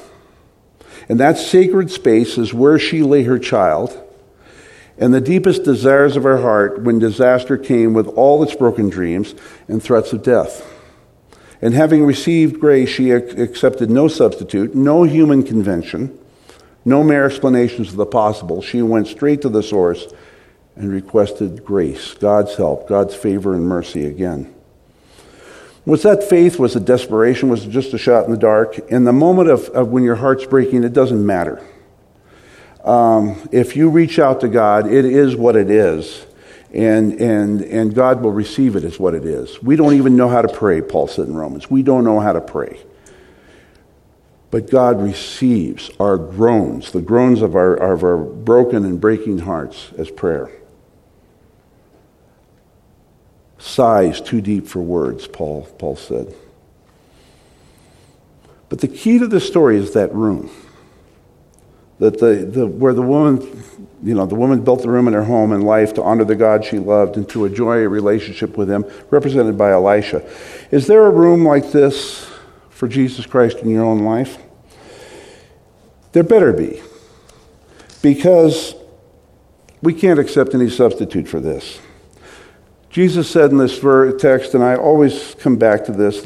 [1.07, 4.01] And that sacred space is where she lay her child
[4.97, 9.35] and the deepest desires of her heart when disaster came with all its broken dreams
[9.67, 10.71] and threats of death.
[11.65, 16.15] And having received grace, she accepted no substitute, no human convention,
[16.86, 18.62] no mere explanations of the possible.
[18.62, 20.06] She went straight to the source
[20.75, 24.54] and requested grace, God's help, God's favor and mercy again.
[25.88, 26.60] Was that faith?
[26.60, 27.49] Was it desperation?
[27.49, 28.78] Was it just a shot in the dark?
[28.91, 31.65] In the moment of, of when your heart's breaking, it doesn't matter.
[32.84, 36.28] Um, if you reach out to God, it is what it is.
[36.75, 39.63] And, and, and God will receive it as what it is.
[39.63, 41.71] We don't even know how to pray, Paul said in Romans.
[41.71, 42.81] We don't know how to pray.
[44.51, 49.91] But God receives our groans, the groans of our, of our broken and breaking hearts,
[49.97, 50.51] as prayer.
[53.57, 56.35] Sighs too deep for words, Paul, Paul said.
[58.67, 60.51] But the key to the story is that room.
[61.99, 63.63] That the, the, where the woman,
[64.03, 66.36] you know, the woman built the room in her home and life to honor the
[66.36, 70.27] God she loved and to enjoy a relationship with him, represented by Elisha.
[70.71, 72.29] Is there a room like this
[72.69, 74.38] for Jesus Christ in your own life?
[76.12, 76.81] There better be.
[78.01, 78.75] Because
[79.81, 81.79] we can't accept any substitute for this.
[82.89, 83.79] Jesus said in this
[84.19, 86.25] text, and I always come back to this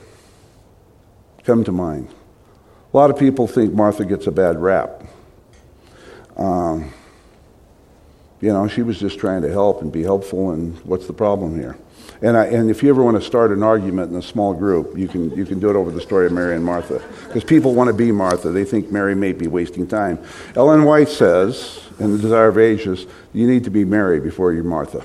[1.43, 2.09] come to mind.
[2.93, 5.03] A lot of people think Martha gets a bad rap.
[6.37, 6.93] Um,
[8.41, 11.57] you know, she was just trying to help and be helpful, and what's the problem
[11.57, 11.77] here?
[12.23, 14.97] And, I, and if you ever want to start an argument in a small group,
[14.97, 17.01] you can, you can do it over the story of Mary and Martha.
[17.27, 18.49] Because people want to be Martha.
[18.49, 20.19] They think Mary may be wasting time.
[20.55, 24.63] Ellen White says, in The Desire of Ages, you need to be Mary before you're
[24.63, 25.03] Martha.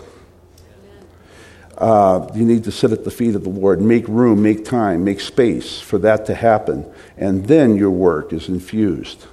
[1.78, 5.04] Uh, you need to sit at the feet of the Lord, make room, make time,
[5.04, 6.90] make space for that to happen.
[7.18, 9.26] And then your work is infused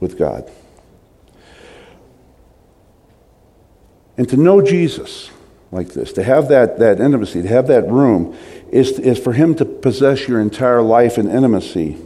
[0.00, 0.50] with God.
[4.18, 5.30] And to know Jesus
[5.72, 8.36] like this, to have that, that intimacy, to have that room,
[8.70, 11.96] is, is for Him to possess your entire life in intimacy.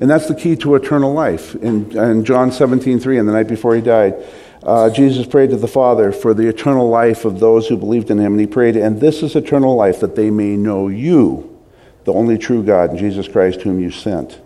[0.00, 1.54] And that's the key to eternal life.
[1.56, 4.14] In, in John 17, 3, and the night before He died,
[4.62, 8.18] uh, Jesus prayed to the Father for the eternal life of those who believed in
[8.18, 8.32] him.
[8.32, 11.60] And he prayed, And this is eternal life, that they may know you,
[12.04, 14.40] the only true God, and Jesus Christ, whom you sent.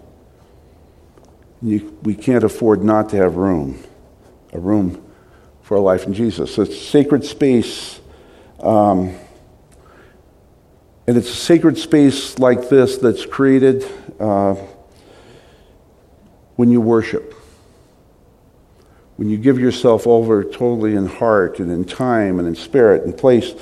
[1.63, 3.83] You, we can't afford not to have room,
[4.53, 5.03] a room
[5.63, 6.57] for a life in Jesus.
[6.59, 8.01] It's a sacred space.
[8.61, 9.15] Um,
[11.07, 13.85] and it's a sacred space like this that's created
[14.19, 14.55] uh,
[16.57, 17.35] when you worship
[19.17, 23.17] when you give yourself over totally in heart and in time and in spirit and
[23.17, 23.55] place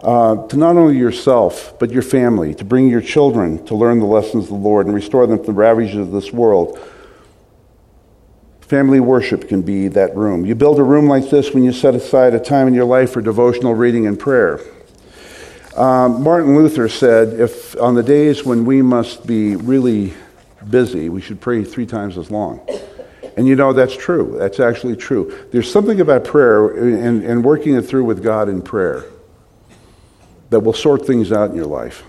[0.00, 4.06] uh, to not only yourself, but your family, to bring your children to learn the
[4.06, 6.78] lessons of the Lord and restore them from the ravages of this world.
[8.60, 10.44] Family worship can be that room.
[10.44, 13.12] You build a room like this when you set aside a time in your life
[13.12, 14.60] for devotional reading and prayer.
[15.74, 20.12] Um, Martin Luther said, if on the days when we must be really
[20.68, 22.60] busy, we should pray three times as long.
[23.38, 24.34] And you know, that's true.
[24.36, 25.32] That's actually true.
[25.52, 29.04] There's something about prayer and, and working it through with God in prayer
[30.50, 32.02] that will sort things out in your life.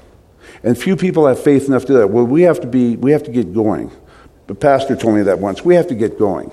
[0.63, 2.07] And few people have faith enough to do that.
[2.07, 3.91] Well, we have to be, we have to get going.
[4.47, 5.63] The pastor told me that once.
[5.63, 6.51] We have to get going.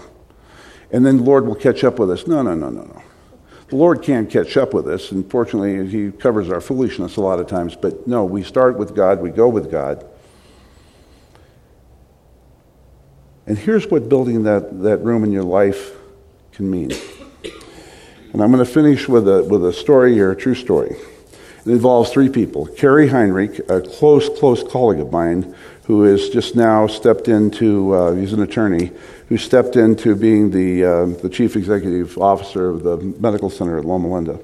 [0.93, 2.27] And then the Lord will catch up with us.
[2.27, 3.03] No, no, no, no, no.
[3.69, 5.11] The Lord can't catch up with us.
[5.11, 7.77] Unfortunately, He covers our foolishness a lot of times.
[7.77, 10.05] But no, we start with God, we go with God.
[13.47, 15.93] And here's what building that, that room in your life
[16.53, 16.93] can mean.
[18.33, 20.97] And I'm going to finish with a, with a story here, a true story.
[21.65, 22.67] It involves three people.
[22.67, 25.55] Kerry Heinrich, a close, close colleague of mine,
[25.85, 28.91] who has just now stepped into, uh, he's an attorney,
[29.29, 33.85] who stepped into being the, uh, the chief executive officer of the medical center at
[33.85, 34.41] Loma Linda.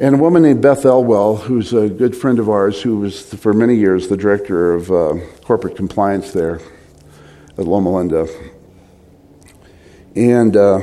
[0.00, 3.54] And a woman named Beth Elwell, who's a good friend of ours, who was for
[3.54, 6.58] many years the director of uh, corporate compliance there
[7.56, 8.26] at Loma Linda.
[10.16, 10.80] And uh,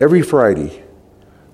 [0.00, 0.82] every Friday,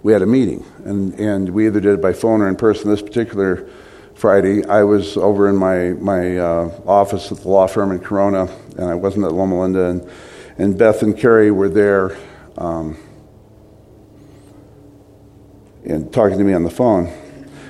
[0.02, 2.88] we had a meeting, and, and we either did it by phone or in person.
[2.88, 3.68] This particular
[4.14, 8.48] Friday, I was over in my, my uh, office at the law firm in Corona,
[8.78, 10.11] and I wasn't at Loma Linda, and,
[10.56, 12.16] and Beth and Kerry were there.
[12.56, 12.96] Um,
[15.88, 17.07] and talking to me on the phone.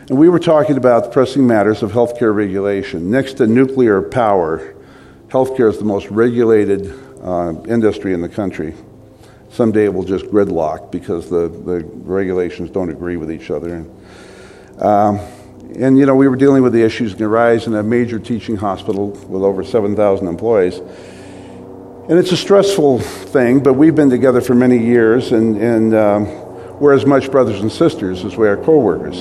[0.08, 3.10] And we were talking about the pressing matters of healthcare regulation.
[3.10, 4.74] Next to nuclear power,
[5.28, 6.92] healthcare is the most regulated
[7.22, 8.74] uh, industry in the country.
[9.50, 13.74] Someday it will just gridlock because the, the regulations don't agree with each other.
[13.74, 15.18] And, um,
[15.76, 18.56] and, you know, we were dealing with the issues that arise in a major teaching
[18.56, 20.78] hospital with over 7,000 employees.
[22.08, 26.47] And it's a stressful thing, but we've been together for many years, and, and um,
[26.80, 29.20] we're as much brothers and sisters as we are co-workers.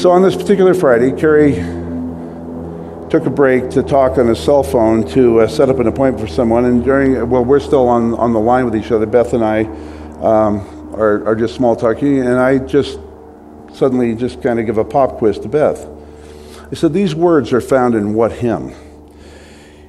[0.00, 1.54] So on this particular Friday, Kerry
[3.10, 6.26] took a break to talk on his cell phone to uh, set up an appointment
[6.26, 6.64] for someone.
[6.64, 9.04] And during, well, we're still on, on the line with each other.
[9.04, 9.64] Beth and I
[10.22, 13.00] um, are, are just small talking, and I just
[13.72, 15.88] suddenly just kind of give a pop quiz to Beth.
[16.70, 18.74] I said, These words are found in what hymn?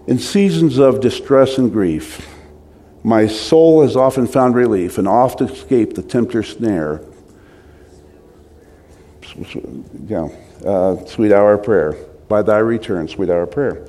[0.07, 2.27] In seasons of distress and grief,
[3.03, 7.01] my soul has often found relief and oft escaped the tempter's snare.
[10.07, 10.29] Yeah,
[10.65, 11.95] uh, sweet hour of prayer.
[12.27, 13.87] By thy return, sweet hour of prayer.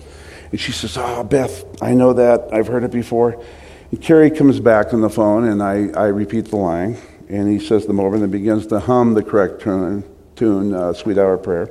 [0.50, 2.52] And she says, Oh, Beth, I know that.
[2.52, 3.42] I've heard it before.
[3.90, 6.96] And Kerry comes back on the phone, and I, I repeat the line.
[7.28, 10.04] And he says them over and then begins to hum the correct tune,
[10.36, 11.70] tune uh, Sweet Hour of Prayer.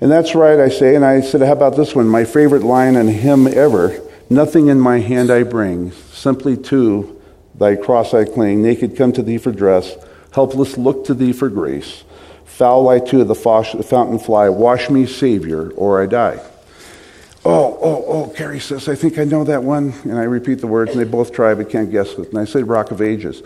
[0.00, 0.94] And that's right, I say.
[0.94, 2.08] And I said, How about this one?
[2.08, 4.00] My favorite line and hymn ever
[4.32, 7.20] Nothing in my hand I bring, simply to
[7.54, 8.62] thy cross I cling.
[8.62, 9.94] Naked come to thee for dress,
[10.32, 12.04] helpless look to thee for grace.
[12.46, 16.40] Foul I to the fountain fly, wash me, Savior, or I die.
[17.44, 19.92] Oh, oh, oh, Kerry says, I think I know that one.
[20.04, 22.30] And I repeat the words, and they both try but can't guess it.
[22.30, 23.42] And I say, Rock of Ages.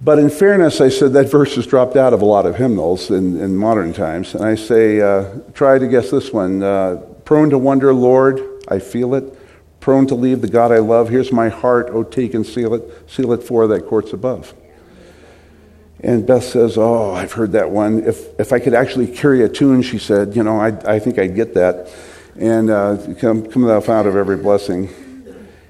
[0.00, 3.10] But in fairness, I said that verse has dropped out of a lot of hymnals
[3.10, 4.34] in, in modern times.
[4.34, 6.64] And I say, uh, try to guess this one.
[6.64, 9.38] Uh, Prone to wonder, Lord, I feel it.
[9.84, 11.10] Prone to leave the God I love.
[11.10, 13.10] Here's my heart, oh, take and seal it.
[13.10, 14.54] Seal it for that court's above.
[16.00, 18.02] And Beth says, Oh, I've heard that one.
[18.02, 21.18] If, if I could actually carry a tune, she said, you know, I, I think
[21.18, 21.92] I'd get that
[22.34, 24.88] and uh, come, come thou fount of every blessing.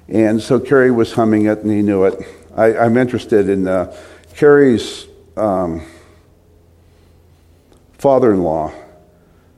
[0.07, 2.17] And so Kerry was humming it, and he knew it.
[2.55, 3.93] I, am interested in uh,
[4.33, 5.85] Kerry's um,
[7.97, 8.71] father-in-law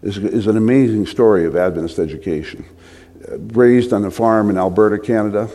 [0.02, 2.66] is, is an amazing story of Adventist education.
[3.30, 5.50] Raised on a farm in Alberta, Canada,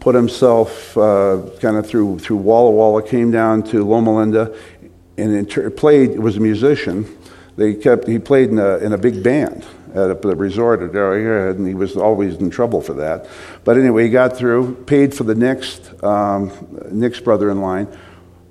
[0.00, 4.54] put himself uh, kind of through through Walla Walla, came down to Loma Linda,
[5.16, 6.18] and inter- played.
[6.18, 7.06] Was a musician.
[7.56, 8.06] They kept.
[8.06, 11.74] He played in a in a big band at the resort at Arrowhead, and he
[11.74, 13.26] was always in trouble for that.
[13.64, 16.52] But anyway, he got through, paid for the next um,
[16.90, 17.88] next brother in line.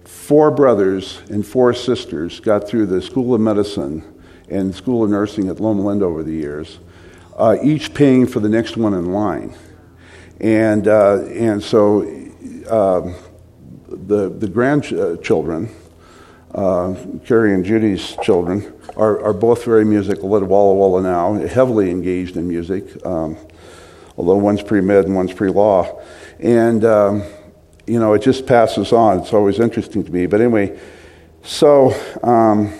[0.05, 4.03] Four brothers and four sisters got through the School of Medicine
[4.49, 6.79] and School of Nursing at Loma Linda over the years,
[7.35, 9.55] uh, each paying for the next one in line.
[10.39, 12.01] And, uh, and so
[12.69, 13.13] uh,
[13.87, 15.69] the, the grandchildren,
[16.53, 21.91] uh, Kerry and Judy's children, are, are both very musical at Walla Walla now, heavily
[21.91, 23.37] engaged in music, um,
[24.17, 26.01] although one's pre med and one's pre law.
[26.39, 27.23] And, um,
[27.87, 29.19] you know, it just passes on.
[29.19, 30.25] It's always interesting to me.
[30.25, 30.79] But anyway,
[31.43, 32.73] so um,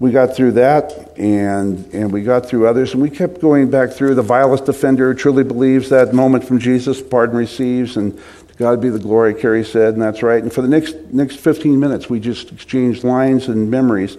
[0.00, 3.92] we got through that and, and we got through others and we kept going back
[3.92, 8.18] through the vilest offender truly believes that moment from jesus pardon receives and
[8.60, 10.42] God be the glory, Kerry said, and that's right.
[10.42, 14.18] And for the next, next 15 minutes, we just exchanged lines and memories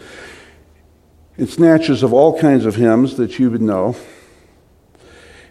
[1.38, 3.95] and snatches of all kinds of hymns that you would know.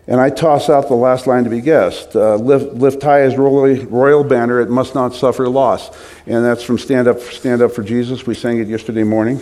[0.08, 3.36] And I toss out the last line to be guessed uh, lift, lift high as
[3.36, 5.96] royal, royal banner, it must not suffer loss.
[6.26, 8.26] And that's from Stand Up, Stand Up for Jesus.
[8.26, 9.40] We sang it yesterday morning.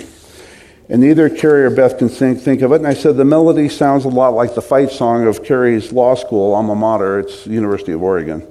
[0.90, 2.76] And neither Kerry or Beth can think, think of it.
[2.76, 6.14] And I said the melody sounds a lot like the fight song of Kerry's law
[6.14, 7.18] school alma mater.
[7.18, 8.46] It's University of Oregon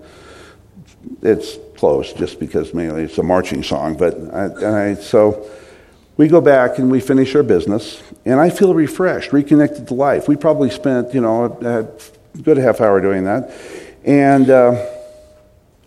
[1.21, 3.95] it's close just because mainly it's a marching song.
[3.95, 5.49] But I, I, so
[6.17, 10.27] we go back and we finish our business, and I feel refreshed, reconnected to life.
[10.27, 13.51] We probably spent, you know, a good half hour doing that.
[14.03, 14.96] And uh,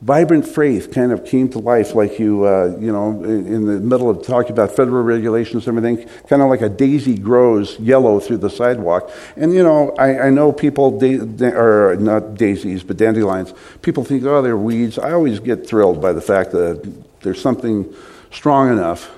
[0.03, 4.09] vibrant faith kind of came to life like you, uh, you know, in the middle
[4.09, 8.39] of talking about federal regulations and everything, kind of like a daisy grows yellow through
[8.39, 9.11] the sidewalk.
[9.37, 14.05] And, you know, I, I know people, da- da- or not daisies, but dandelions, people
[14.05, 14.99] think, oh, they're weeds.
[14.99, 16.91] I always get thrilled by the fact that
[17.21, 17.93] there's something
[18.31, 19.11] strong enough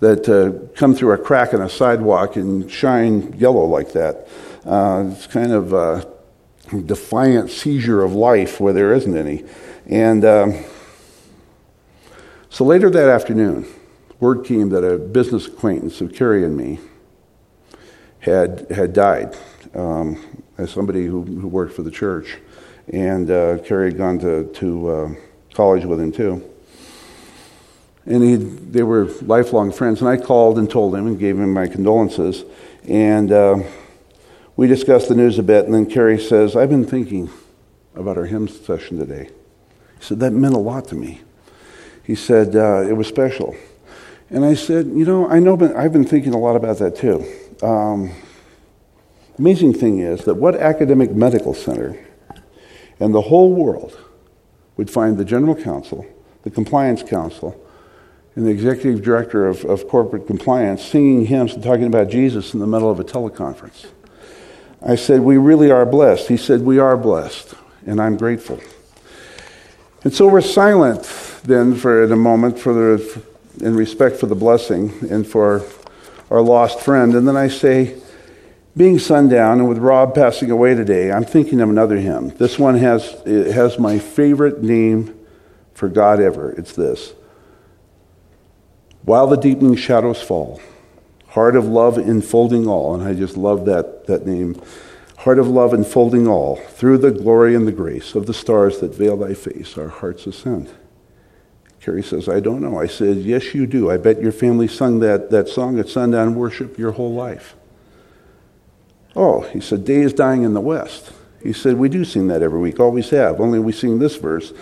[0.00, 4.26] that uh, come through a crack in a sidewalk and shine yellow like that.
[4.64, 6.10] Uh, it's kind of a
[6.86, 9.44] defiant seizure of life where there isn't any.
[9.92, 10.64] And um,
[12.48, 13.66] so later that afternoon,
[14.20, 16.80] word came that a business acquaintance of Kerry and me
[18.20, 19.36] had, had died
[19.74, 22.38] um, as somebody who, who worked for the church.
[22.88, 25.14] And uh, Kerry had gone to, to uh,
[25.52, 26.50] college with him too.
[28.06, 30.00] And he, they were lifelong friends.
[30.00, 32.46] And I called and told him and gave him my condolences.
[32.88, 33.58] And uh,
[34.56, 35.66] we discussed the news a bit.
[35.66, 37.28] And then Kerry says, I've been thinking
[37.94, 39.28] about our hymn session today.
[40.02, 41.20] He said, That meant a lot to me.
[42.02, 43.54] He said, uh, It was special.
[44.30, 47.24] And I said, You know, I know, I've been thinking a lot about that too.
[47.62, 48.10] Um,
[49.38, 52.04] amazing thing is that what academic medical center
[52.98, 53.96] and the whole world
[54.76, 56.04] would find the general counsel,
[56.42, 57.64] the compliance counsel,
[58.34, 62.58] and the executive director of, of corporate compliance singing hymns and talking about Jesus in
[62.58, 63.86] the middle of a teleconference.
[64.84, 66.26] I said, We really are blessed.
[66.26, 67.54] He said, We are blessed,
[67.86, 68.58] and I'm grateful.
[70.04, 71.04] And so we're silent
[71.44, 73.22] then for a moment for the,
[73.60, 75.62] in respect for the blessing and for
[76.30, 77.14] our lost friend.
[77.14, 78.00] And then I say,
[78.76, 82.30] being sundown and with Rob passing away today, I'm thinking of another hymn.
[82.30, 85.14] This one has, has my favorite name
[85.74, 86.52] for God ever.
[86.52, 87.12] It's this
[89.02, 90.60] While the deepening shadows fall,
[91.28, 92.94] heart of love enfolding all.
[92.94, 94.60] And I just love that, that name.
[95.22, 98.92] Heart of love enfolding all, through the glory and the grace of the stars that
[98.92, 100.68] veil thy face, our hearts ascend.
[101.80, 102.80] Kerry says, I don't know.
[102.80, 103.88] I said, Yes, you do.
[103.88, 107.54] I bet your family sung that, that song at sundown worship your whole life.
[109.14, 111.12] Oh, he said, Day is dying in the west.
[111.40, 114.52] He said, We do sing that every week, always have, only we sing this verse.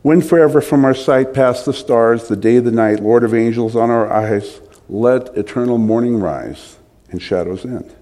[0.00, 3.76] When forever from our sight pass the stars, the day, the night, Lord of angels
[3.76, 6.78] on our eyes, let eternal morning rise
[7.10, 7.94] and shadows end.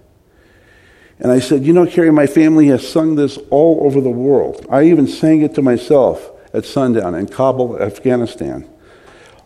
[1.20, 4.66] And I said, You know, Kerry, my family has sung this all over the world.
[4.70, 8.68] I even sang it to myself at sundown in Kabul, Afghanistan.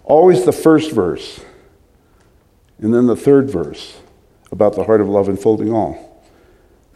[0.05, 1.41] Always the first verse,
[2.79, 3.99] and then the third verse
[4.51, 6.09] about the heart of love enfolding all.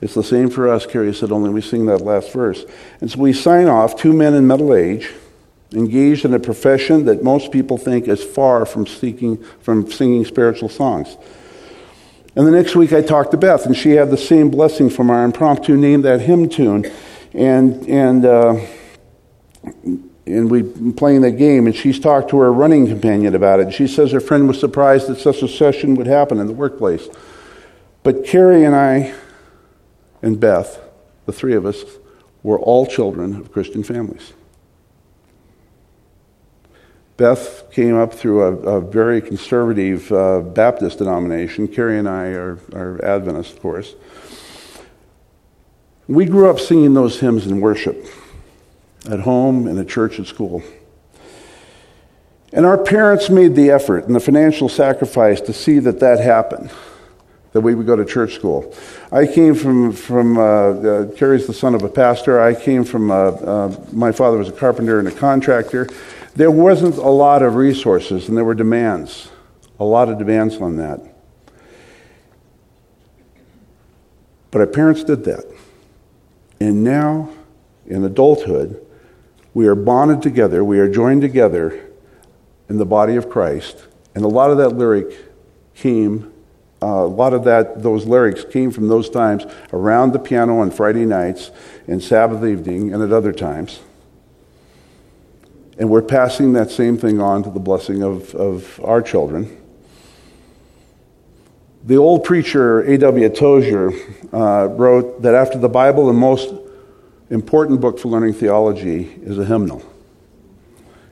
[0.01, 2.65] It's the same for us, Kerry said, only we sing that last verse.
[3.01, 5.11] And so we sign off, two men in middle age,
[5.73, 10.69] engaged in a profession that most people think is far from, seeking, from singing spiritual
[10.69, 11.17] songs.
[12.37, 15.09] And the next week I talked to Beth, and she had the same blessing from
[15.09, 16.85] our impromptu name that hymn tune.
[17.33, 18.61] And, and, uh,
[20.27, 20.63] and we
[20.93, 23.73] playing that game, and she's talked to her running companion about it.
[23.73, 27.09] She says her friend was surprised that such a session would happen in the workplace.
[28.03, 29.15] But Kerry and I
[30.21, 30.79] and Beth,
[31.25, 31.85] the three of us,
[32.43, 34.35] were all children of Christian families.
[37.17, 41.67] Beth came up through a, a very conservative uh, Baptist denomination.
[41.67, 43.95] Kerry and I are, are Adventists, of course.
[46.09, 48.07] We grew up singing those hymns in worship
[49.11, 50.63] at home, in a church, at school.
[52.53, 56.71] And our parents made the effort and the financial sacrifice to see that that happened
[57.53, 58.75] that we would go to church school.
[59.11, 62.39] I came from, from uh, uh, Kerry's the son of a pastor.
[62.39, 65.89] I came from, uh, uh, my father was a carpenter and a contractor.
[66.37, 69.31] There wasn't a lot of resources and there were demands,
[69.81, 71.01] a lot of demands on that.
[74.51, 75.45] But our parents did that.
[76.61, 77.31] And now,
[77.87, 78.87] in adulthood,
[79.55, 81.91] we are bonded together, we are joined together
[82.69, 83.87] in the body of Christ.
[84.15, 85.17] And a lot of that lyric
[85.75, 86.33] came
[86.83, 90.71] uh, a lot of that, those lyrics came from those times around the piano on
[90.71, 91.51] Friday nights
[91.87, 93.81] and Sabbath evening and at other times.
[95.79, 99.63] And we're passing that same thing on to the blessing of, of our children.
[101.85, 103.29] The old preacher A.W.
[103.29, 103.93] Tozer
[104.33, 106.53] uh, wrote that after the Bible, the most
[107.31, 109.83] important book for learning theology is a hymnal.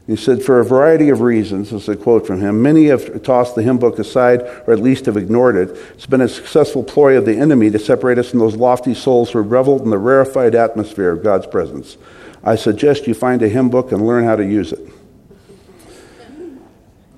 [0.07, 3.23] He said, For a variety of reasons, this is a quote from him, many have
[3.23, 5.71] tossed the hymn book aside or at least have ignored it.
[5.95, 9.31] It's been a successful ploy of the enemy to separate us from those lofty souls
[9.31, 11.97] who reveled in the rarefied atmosphere of God's presence.
[12.45, 14.86] I suggest you find a hymn book and learn how to use it.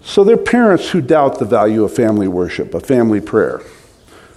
[0.02, 3.60] So there are parents who doubt the value of family worship, of family prayer.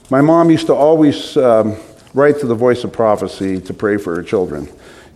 [0.09, 1.77] My mom used to always um,
[2.15, 4.67] write to the voice of prophecy to pray for her children.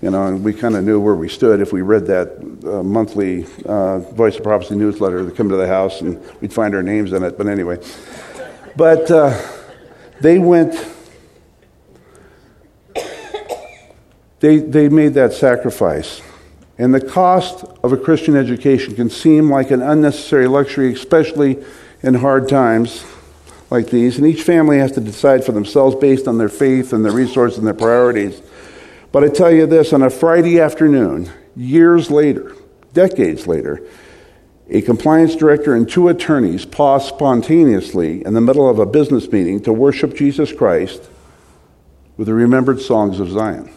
[0.04, 2.84] You know, and we kind of knew where we stood if we read that uh,
[2.84, 6.84] monthly uh, Voice of Prophecy newsletter that come to the house, and we'd find our
[6.84, 7.38] names in it.
[7.38, 7.84] But anyway,
[8.76, 9.42] but uh,
[10.22, 10.93] they went.
[14.44, 16.22] They, they made that sacrifice.
[16.78, 21.64] And the cost of a Christian education can seem like an unnecessary luxury, especially
[22.02, 23.06] in hard times
[23.70, 24.18] like these.
[24.18, 27.58] And each family has to decide for themselves based on their faith and their resources
[27.58, 28.42] and their priorities.
[29.14, 32.54] But I tell you this on a Friday afternoon, years later,
[32.92, 33.82] decades later,
[34.70, 39.62] a compliance director and two attorneys pause spontaneously in the middle of a business meeting
[39.62, 41.02] to worship Jesus Christ
[42.18, 43.74] with the remembered songs of Zion.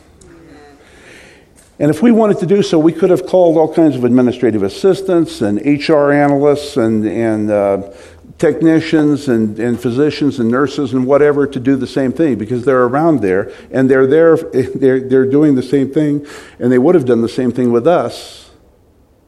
[1.78, 4.62] And if we wanted to do so, we could have called all kinds of administrative
[4.62, 7.92] assistants and HR analysts and, and uh,
[8.38, 12.84] technicians and, and physicians and nurses and whatever to do the same thing because they're
[12.84, 14.36] around there and they're there,
[14.74, 16.26] they're, they're doing the same thing,
[16.58, 18.50] and they would have done the same thing with us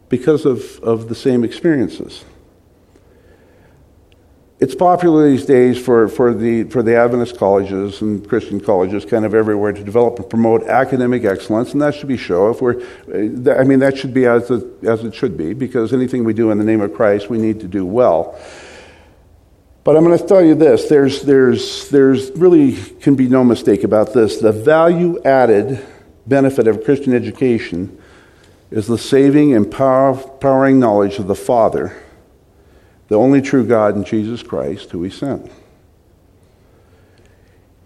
[0.08, 2.24] because of, of the same experiences.
[4.60, 9.24] It's popular these days for, for, the, for the Adventist colleges and Christian colleges kind
[9.24, 12.50] of everywhere to develop and promote academic excellence, and that should be show.
[12.50, 15.92] If we're, uh, I mean, that should be as it, as it should be because
[15.92, 18.36] anything we do in the name of Christ, we need to do well.
[19.84, 23.84] But I'm going to tell you this there's, there's, there's really can be no mistake
[23.84, 24.38] about this.
[24.38, 25.86] The value added
[26.26, 27.96] benefit of Christian education
[28.72, 31.96] is the saving and powering knowledge of the Father,
[33.08, 35.50] the only true God in Jesus Christ, who He sent.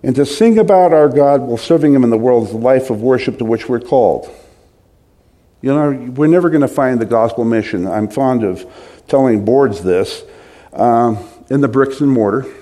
[0.02, 2.90] And to sing about our God while serving Him in the world is the life
[2.90, 4.30] of worship to which we're called.
[5.60, 7.86] You know, we're never going to find the gospel mission.
[7.86, 8.66] I'm fond of
[9.06, 10.24] telling boards this
[10.72, 11.18] um,
[11.50, 12.52] in the bricks and mortar,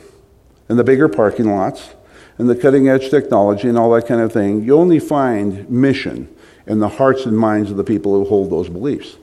[0.68, 1.94] in the bigger parking lots,
[2.38, 4.62] in the cutting edge technology, and all that kind of thing.
[4.62, 6.34] You only find mission
[6.66, 9.16] in the hearts and minds of the people who hold those beliefs.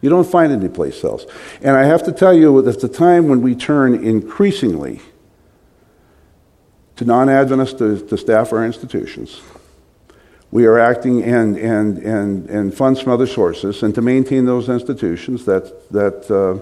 [0.00, 1.26] You don't find it anyplace else.
[1.60, 5.00] And I have to tell you, at the time when we turn increasingly
[6.96, 9.40] to non Adventists to, to staff our institutions,
[10.50, 14.68] we are acting and, and, and, and funds from other sources, and to maintain those
[14.68, 16.58] institutions, that, that, uh,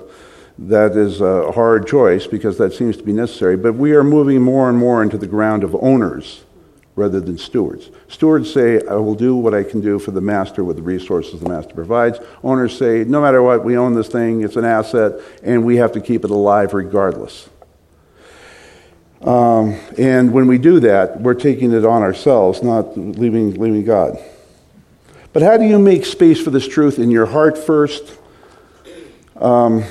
[0.58, 3.56] that is a hard choice because that seems to be necessary.
[3.56, 6.44] But we are moving more and more into the ground of owners
[6.98, 7.90] rather than stewards.
[8.08, 11.40] Stewards say, I will do what I can do for the master with the resources
[11.40, 12.18] the master provides.
[12.42, 15.92] Owners say, no matter what, we own this thing, it's an asset, and we have
[15.92, 17.48] to keep it alive regardless.
[19.22, 24.18] Um, and when we do that, we're taking it on ourselves, not leaving, leaving God.
[25.32, 28.18] But how do you make space for this truth in your heart first?
[29.36, 29.84] Um,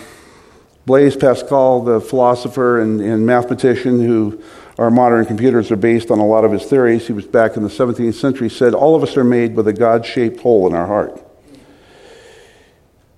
[0.86, 4.42] Blaise Pascal, the philosopher and, and, mathematician who
[4.78, 7.64] our modern computers are based on a lot of his theories, he was back in
[7.64, 10.74] the 17th century, said, All of us are made with a God shaped hole in
[10.74, 11.24] our heart.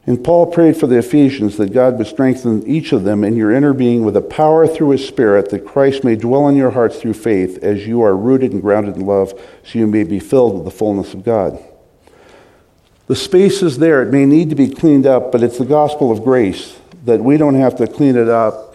[0.05, 3.51] And Paul prayed for the Ephesians that God would strengthen each of them in your
[3.51, 6.99] inner being with a power through his Spirit that Christ may dwell in your hearts
[6.99, 9.34] through faith as you are rooted and grounded in love,
[9.64, 11.60] so you may be filled with the fullness of God.
[13.07, 14.01] The space is there.
[14.01, 17.38] It may need to be cleaned up, but it's the gospel of grace that we
[17.38, 18.68] don't have to clean it up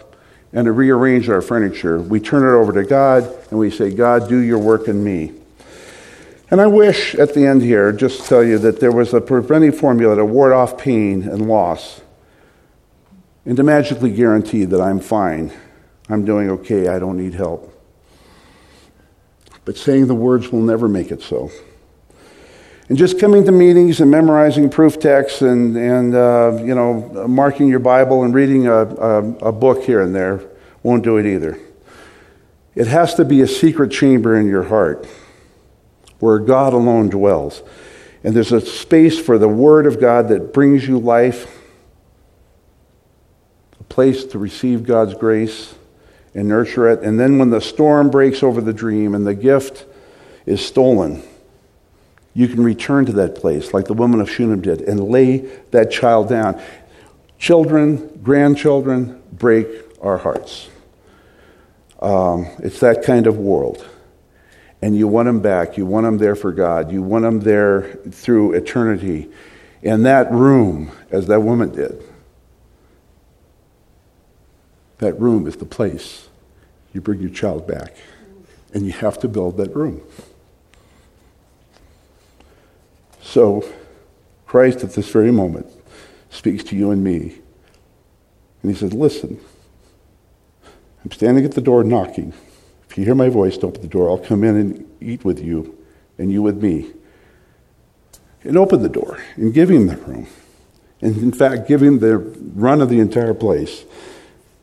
[0.55, 1.99] and to rearrange our furniture.
[1.99, 5.33] We turn it over to God and we say, God, do your work in me.
[6.49, 9.19] And I wish at the end here, just to tell you that there was a
[9.19, 11.99] preventive formula to ward off pain and loss
[13.45, 15.51] and to magically guarantee that I'm fine,
[16.07, 17.73] I'm doing okay, I don't need help.
[19.65, 21.51] But saying the words will never make it so.
[22.87, 27.67] And just coming to meetings and memorizing proof texts and, and uh, you know, marking
[27.67, 29.17] your Bible and reading a, a,
[29.47, 30.41] a book here and there
[30.83, 31.57] won't do it either.
[32.75, 35.07] It has to be a secret chamber in your heart
[36.19, 37.63] where God alone dwells.
[38.23, 41.59] And there's a space for the Word of God that brings you life,
[43.79, 45.73] a place to receive God's grace
[46.35, 47.01] and nurture it.
[47.01, 49.85] And then when the storm breaks over the dream and the gift
[50.45, 51.23] is stolen,
[52.35, 55.37] you can return to that place like the woman of Shunem did and lay
[55.71, 56.61] that child down.
[57.39, 59.67] Children, grandchildren break
[60.01, 60.69] our hearts.
[61.99, 63.83] Um, it's that kind of world
[64.85, 65.77] and you want them back.
[65.77, 66.91] You want them there for God.
[66.91, 69.31] You want them there through eternity.
[69.81, 72.03] In that room, as that woman did,
[74.99, 76.29] that room is the place
[76.93, 77.95] you bring your child back.
[78.75, 80.03] And you have to build that room.
[83.35, 83.65] So,
[84.47, 85.67] Christ at this very moment
[86.29, 87.35] speaks to you and me.
[88.61, 89.41] And he says, Listen,
[91.03, 92.31] I'm standing at the door knocking.
[92.89, 94.09] If you hear my voice, open the door.
[94.09, 95.77] I'll come in and eat with you,
[96.17, 96.93] and you with me.
[98.45, 100.27] And open the door and give him the room.
[101.01, 103.83] And in fact, give him the run of the entire place,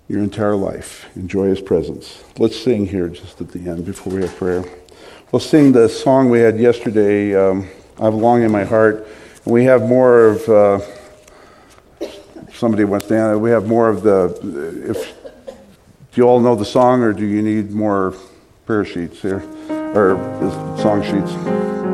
[0.08, 1.14] your entire life.
[1.14, 2.24] Enjoy his presence.
[2.38, 4.64] Let's sing here just at the end before we have prayer.
[5.30, 7.68] We'll sing the song we had yesterday, um,
[7.98, 9.06] I Belong in My Heart.
[9.44, 10.80] We have more of, uh,
[12.54, 15.14] somebody to answer, we have more of the, if
[16.12, 18.14] do you all know the song, or do you need more
[18.66, 19.42] prayer sheets here,
[19.94, 20.16] or
[20.78, 21.91] song sheets?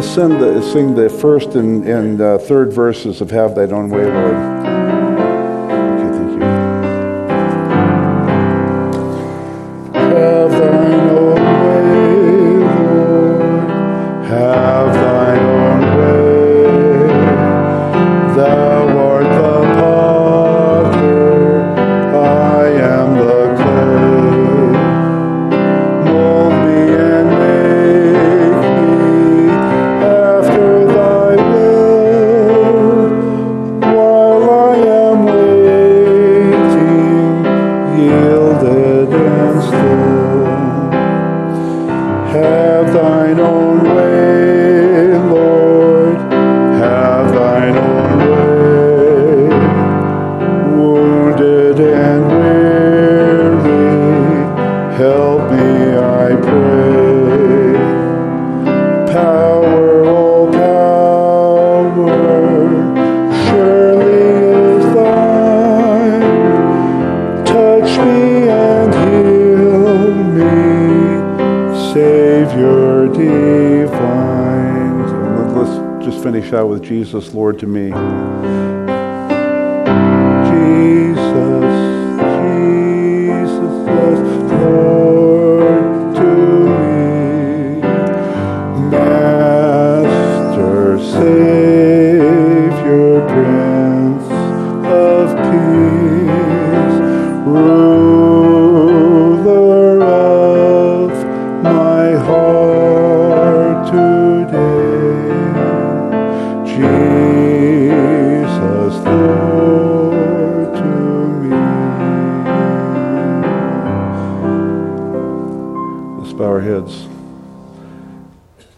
[0.00, 3.90] Let's sing the, sing the first and, and uh, third verses of Have Thy Own
[3.90, 4.59] Way, Lord.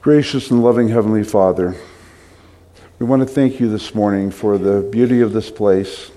[0.02, 1.76] Gracious and loving Heavenly Father,
[2.98, 6.10] we want to thank you this morning for the beauty of this place,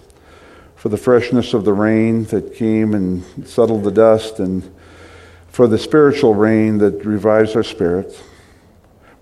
[0.75, 4.73] for the freshness of the rain that came and settled the dust, and
[5.49, 8.23] for the spiritual rain that revives our spirits.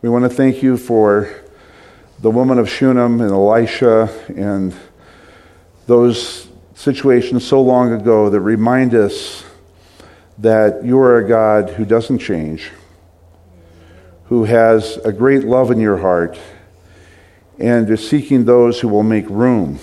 [0.01, 1.29] We want to thank you for
[2.19, 4.73] the woman of Shunem and Elisha and
[5.87, 9.43] those situations so long ago that remind us
[10.37, 12.71] that you are a God who doesn't change,
[14.25, 16.37] who has a great love in your heart,
[17.59, 19.79] and is seeking those who will make room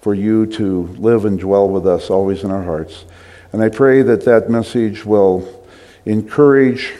[0.00, 3.04] for you to live and dwell with us always in our hearts.
[3.52, 5.66] And I pray that that message will
[6.04, 6.94] encourage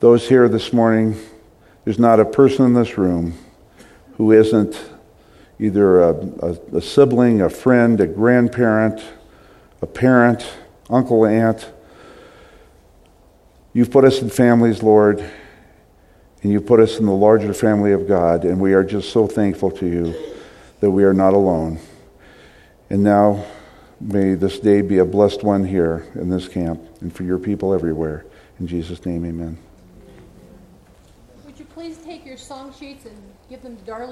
[0.00, 1.16] those here this morning.
[1.84, 3.34] There's not a person in this room
[4.16, 4.80] who isn't
[5.58, 9.02] either a, a, a sibling, a friend, a grandparent,
[9.82, 10.46] a parent,
[10.88, 11.70] uncle, aunt.
[13.76, 15.20] You've put us in families, Lord,
[16.42, 19.26] and you've put us in the larger family of God, and we are just so
[19.26, 20.14] thankful to you
[20.80, 21.78] that we are not alone.
[22.88, 23.44] And now,
[24.00, 27.74] may this day be a blessed one here in this camp and for your people
[27.74, 28.24] everywhere.
[28.60, 29.58] In Jesus' name, amen.
[31.44, 33.14] Would you please take your song sheets and
[33.50, 34.04] give them to Darlene?